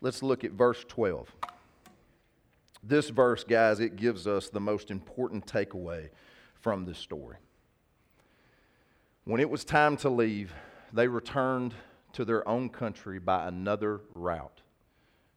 Let's 0.00 0.24
look 0.24 0.42
at 0.42 0.50
verse 0.50 0.84
12. 0.88 1.30
This 2.82 3.08
verse, 3.10 3.44
guys, 3.44 3.78
it 3.78 3.94
gives 3.94 4.26
us 4.26 4.48
the 4.48 4.58
most 4.58 4.90
important 4.90 5.46
takeaway 5.46 6.08
from 6.60 6.84
this 6.84 6.98
story. 6.98 7.36
When 9.22 9.40
it 9.40 9.48
was 9.48 9.64
time 9.64 9.96
to 9.98 10.10
leave, 10.10 10.52
they 10.92 11.06
returned 11.06 11.74
to 12.14 12.24
their 12.24 12.46
own 12.48 12.70
country 12.70 13.20
by 13.20 13.46
another 13.46 14.00
route. 14.16 14.62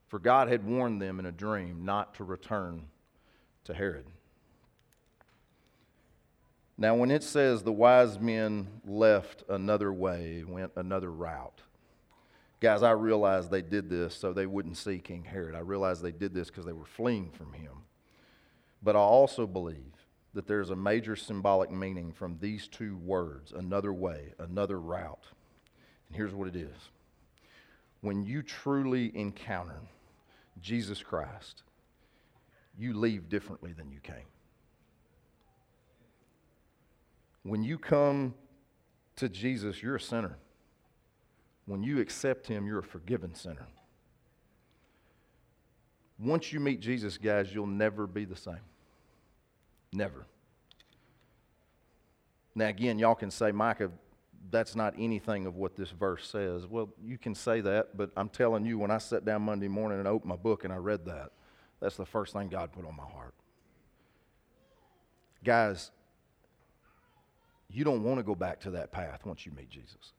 For 0.10 0.20
God 0.20 0.50
had 0.50 0.66
warned 0.66 1.02
them 1.02 1.20
in 1.20 1.26
a 1.28 1.32
dream 1.32 1.86
not 1.86 2.16
to 2.16 2.24
return 2.24 2.88
to 3.66 3.74
Herod. 3.74 4.08
Now, 6.78 6.96
when 6.96 7.12
it 7.12 7.24
says 7.24 7.62
the 7.62 7.72
wise 7.72 8.20
men 8.20 8.68
left 8.86 9.44
another 9.50 9.94
way, 9.94 10.44
went 10.48 10.72
another 10.76 11.12
route, 11.12 11.62
guys, 12.60 12.82
I 12.82 12.92
realize 12.92 13.50
they 13.50 13.62
did 13.62 13.90
this 13.90 14.16
so 14.16 14.34
they 14.34 14.48
wouldn't 14.48 14.78
see 14.78 14.98
King 14.98 15.26
Herod. 15.26 15.56
I 15.56 15.60
realize 15.60 16.02
they 16.02 16.12
did 16.12 16.34
this 16.34 16.48
because 16.48 16.66
they 16.66 16.74
were 16.74 16.86
fleeing 16.86 17.30
from 17.32 17.54
him. 17.54 17.72
But 18.82 18.96
I 18.96 19.00
also 19.00 19.46
believe 19.46 19.94
that 20.34 20.48
there's 20.48 20.70
a 20.70 20.76
major 20.76 21.16
symbolic 21.16 21.70
meaning 21.70 22.14
from 22.14 22.38
these 22.40 22.68
two 22.68 22.98
words 22.98 23.52
another 23.52 23.94
way, 23.94 24.34
another 24.40 24.80
route. 24.80 25.26
And 26.08 26.16
here's 26.16 26.34
what 26.34 26.48
it 26.48 26.56
is 26.56 26.90
when 28.02 28.24
you 28.24 28.42
truly 28.42 29.12
encounter 29.16 29.82
Jesus 30.62 31.02
Christ, 31.02 31.64
you 32.78 32.94
leave 32.94 33.30
differently 33.30 33.74
than 33.74 33.92
you 33.92 34.00
came. 34.00 34.28
When 37.44 37.64
you 37.64 37.78
come 37.78 38.34
to 39.16 39.30
Jesus, 39.30 39.82
you're 39.82 39.96
a 39.96 40.02
sinner. 40.02 40.38
When 41.66 41.84
you 41.84 42.00
accept 42.00 42.48
Him, 42.48 42.66
you're 42.66 42.80
a 42.80 42.84
forgiven 42.84 43.36
sinner. 43.36 43.68
Once 46.18 46.52
you 46.52 46.60
meet 46.60 46.82
Jesus, 46.82 47.18
guys, 47.18 47.54
you'll 47.54 47.68
never 47.68 48.06
be 48.06 48.26
the 48.26 48.36
same. 48.36 48.60
Never. 49.94 50.26
Now, 52.56 52.68
again, 52.68 53.00
y'all 53.00 53.16
can 53.16 53.32
say, 53.32 53.52
Micah, 53.52 53.90
that's 54.52 54.76
not 54.76 54.94
anything 54.98 55.46
of 55.46 55.56
what 55.56 55.76
this 55.76 55.92
verse 55.92 56.28
says. 56.28 56.66
Well, 56.66 56.90
you 57.04 57.18
can 57.18 57.36
say 57.36 57.62
that, 57.62 57.98
but 57.98 58.12
I'm 58.16 58.30
telling 58.30 58.66
you, 58.66 58.78
when 58.78 58.92
I 58.92 58.98
sat 58.98 59.26
down 59.26 59.44
Monday 59.44 59.68
morning 59.68 60.00
and 60.00 60.08
opened 60.08 60.30
my 60.30 60.36
book 60.36 60.64
and 60.64 60.74
I 60.74 60.78
read 60.78 61.06
that, 61.06 61.32
that's 61.80 61.98
the 61.98 62.06
first 62.06 62.34
thing 62.34 62.50
God 62.50 62.72
put 62.72 62.86
on 62.86 62.96
my 62.96 63.06
heart. 63.06 63.34
Guys, 65.44 65.92
you 67.70 67.84
don't 67.84 68.04
want 68.04 68.18
to 68.18 68.24
go 68.24 68.36
back 68.36 68.60
to 68.62 68.72
that 68.72 68.92
path 68.92 69.26
once 69.26 69.46
you 69.46 69.52
meet 69.52 69.70
Jesus. 69.70 70.14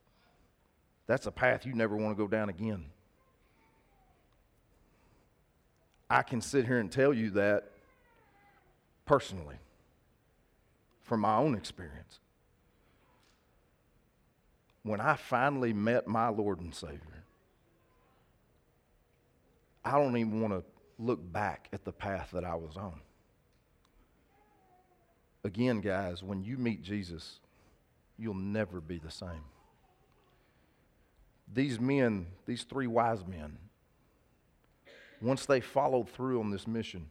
That's 1.07 1.27
a 1.27 1.31
path 1.31 1.65
you 1.65 1.73
never 1.73 1.97
want 1.97 2.15
to 2.15 2.23
go 2.23 2.27
down 2.27 2.49
again. 2.49 2.85
I 6.09 6.23
can 6.23 6.41
sit 6.41 6.65
here 6.65 6.79
and 6.79 6.91
tell 6.91 7.13
you 7.13 7.31
that 7.31 7.71
personally 9.05 9.57
from 11.01 11.19
my 11.19 11.35
own 11.35 11.55
experience. 11.55 12.20
When 14.83 14.99
I 14.99 15.15
finally 15.15 15.73
met 15.73 16.07
my 16.07 16.29
Lord 16.29 16.59
and 16.59 16.73
Savior, 16.73 17.23
I 19.85 19.91
don't 19.91 20.17
even 20.17 20.41
want 20.41 20.53
to 20.53 20.63
look 20.97 21.19
back 21.31 21.69
at 21.73 21.83
the 21.85 21.91
path 21.91 22.29
that 22.33 22.43
I 22.43 22.55
was 22.55 22.77
on. 22.77 22.99
Again, 25.43 25.81
guys, 25.81 26.21
when 26.21 26.43
you 26.43 26.57
meet 26.57 26.83
Jesus, 26.83 27.39
you'll 28.17 28.33
never 28.35 28.79
be 28.79 28.99
the 28.99 29.09
same. 29.09 29.43
These 31.53 31.79
men, 31.79 32.27
these 32.45 32.63
three 32.63 32.87
wise 32.87 33.25
men, 33.25 33.57
once 35.21 35.45
they 35.45 35.59
followed 35.59 36.09
through 36.09 36.39
on 36.39 36.49
this 36.51 36.67
mission 36.67 37.07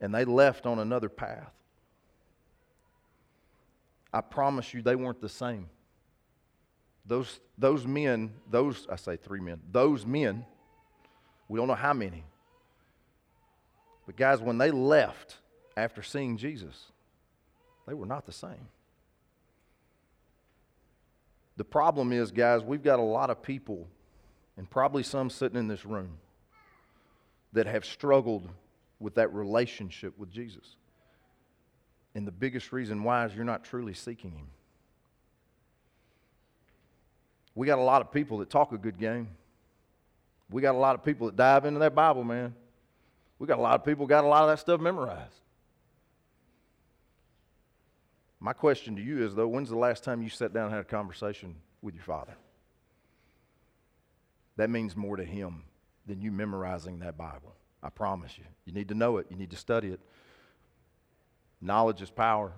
and 0.00 0.14
they 0.14 0.24
left 0.24 0.66
on 0.66 0.78
another 0.78 1.08
path, 1.08 1.52
I 4.12 4.20
promise 4.20 4.72
you 4.72 4.82
they 4.82 4.94
weren't 4.94 5.20
the 5.20 5.28
same. 5.28 5.68
Those, 7.06 7.40
those 7.58 7.86
men, 7.86 8.32
those, 8.50 8.86
I 8.90 8.96
say 8.96 9.16
three 9.16 9.40
men, 9.40 9.60
those 9.70 10.06
men, 10.06 10.44
we 11.48 11.58
don't 11.58 11.68
know 11.68 11.74
how 11.74 11.92
many. 11.92 12.24
But 14.06 14.16
guys, 14.16 14.40
when 14.40 14.58
they 14.58 14.70
left 14.70 15.36
after 15.76 16.02
seeing 16.02 16.36
Jesus, 16.36 16.92
they 17.86 17.94
were 17.94 18.06
not 18.06 18.26
the 18.26 18.32
same. 18.32 18.68
The 21.56 21.64
problem 21.64 22.12
is, 22.12 22.30
guys, 22.32 22.62
we've 22.62 22.82
got 22.82 22.98
a 22.98 23.02
lot 23.02 23.30
of 23.30 23.42
people, 23.42 23.86
and 24.56 24.68
probably 24.68 25.02
some 25.02 25.30
sitting 25.30 25.58
in 25.58 25.68
this 25.68 25.84
room, 25.84 26.18
that 27.52 27.66
have 27.66 27.84
struggled 27.84 28.48
with 28.98 29.14
that 29.14 29.32
relationship 29.32 30.18
with 30.18 30.30
Jesus. 30.30 30.76
And 32.14 32.26
the 32.26 32.32
biggest 32.32 32.72
reason 32.72 33.04
why 33.04 33.24
is 33.26 33.34
you're 33.34 33.44
not 33.44 33.64
truly 33.64 33.94
seeking 33.94 34.32
Him. 34.32 34.46
We 37.54 37.66
got 37.66 37.78
a 37.78 37.82
lot 37.82 38.02
of 38.02 38.10
people 38.10 38.38
that 38.38 38.50
talk 38.50 38.72
a 38.72 38.78
good 38.78 38.98
game. 38.98 39.28
We 40.50 40.62
got 40.62 40.74
a 40.74 40.78
lot 40.78 40.94
of 40.94 41.04
people 41.04 41.26
that 41.26 41.36
dive 41.36 41.64
into 41.64 41.80
that 41.80 41.94
Bible, 41.94 42.24
man. 42.24 42.54
We 43.38 43.46
got 43.46 43.58
a 43.58 43.62
lot 43.62 43.74
of 43.74 43.84
people 43.84 44.06
got 44.06 44.24
a 44.24 44.28
lot 44.28 44.42
of 44.42 44.50
that 44.50 44.58
stuff 44.58 44.80
memorized. 44.80 45.40
My 48.40 48.52
question 48.52 48.96
to 48.96 49.02
you 49.02 49.24
is 49.24 49.34
though, 49.34 49.48
when's 49.48 49.70
the 49.70 49.76
last 49.76 50.04
time 50.04 50.22
you 50.22 50.28
sat 50.28 50.52
down 50.52 50.66
and 50.66 50.74
had 50.74 50.82
a 50.82 50.84
conversation 50.84 51.54
with 51.80 51.94
your 51.94 52.04
father? 52.04 52.34
That 54.56 54.70
means 54.70 54.96
more 54.96 55.16
to 55.16 55.24
him 55.24 55.62
than 56.06 56.20
you 56.20 56.30
memorizing 56.30 56.98
that 57.00 57.16
Bible. 57.16 57.54
I 57.82 57.88
promise 57.90 58.36
you. 58.38 58.44
You 58.64 58.72
need 58.72 58.88
to 58.88 58.94
know 58.94 59.16
it, 59.16 59.26
you 59.30 59.36
need 59.36 59.50
to 59.50 59.56
study 59.56 59.88
it. 59.88 60.00
Knowledge 61.60 62.02
is 62.02 62.10
power. 62.10 62.52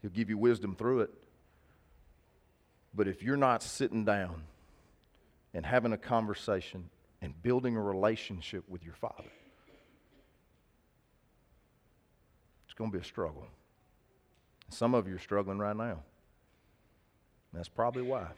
He'll 0.00 0.10
give 0.10 0.30
you 0.30 0.38
wisdom 0.38 0.74
through 0.76 1.00
it. 1.00 1.10
But 2.94 3.08
if 3.08 3.22
you're 3.22 3.36
not 3.36 3.62
sitting 3.62 4.04
down 4.04 4.42
and 5.54 5.64
having 5.64 5.92
a 5.92 5.98
conversation 5.98 6.90
and 7.20 7.40
building 7.42 7.76
a 7.76 7.82
relationship 7.82 8.64
with 8.68 8.84
your 8.84 8.94
Father, 8.94 9.30
it's 12.66 12.74
going 12.74 12.90
to 12.90 12.98
be 12.98 13.02
a 13.02 13.04
struggle. 13.06 13.46
Some 14.68 14.94
of 14.94 15.08
you 15.08 15.16
are 15.16 15.18
struggling 15.18 15.58
right 15.58 15.76
now. 15.76 16.02
That's 17.52 17.68
probably 17.68 18.02
why. 18.02 18.28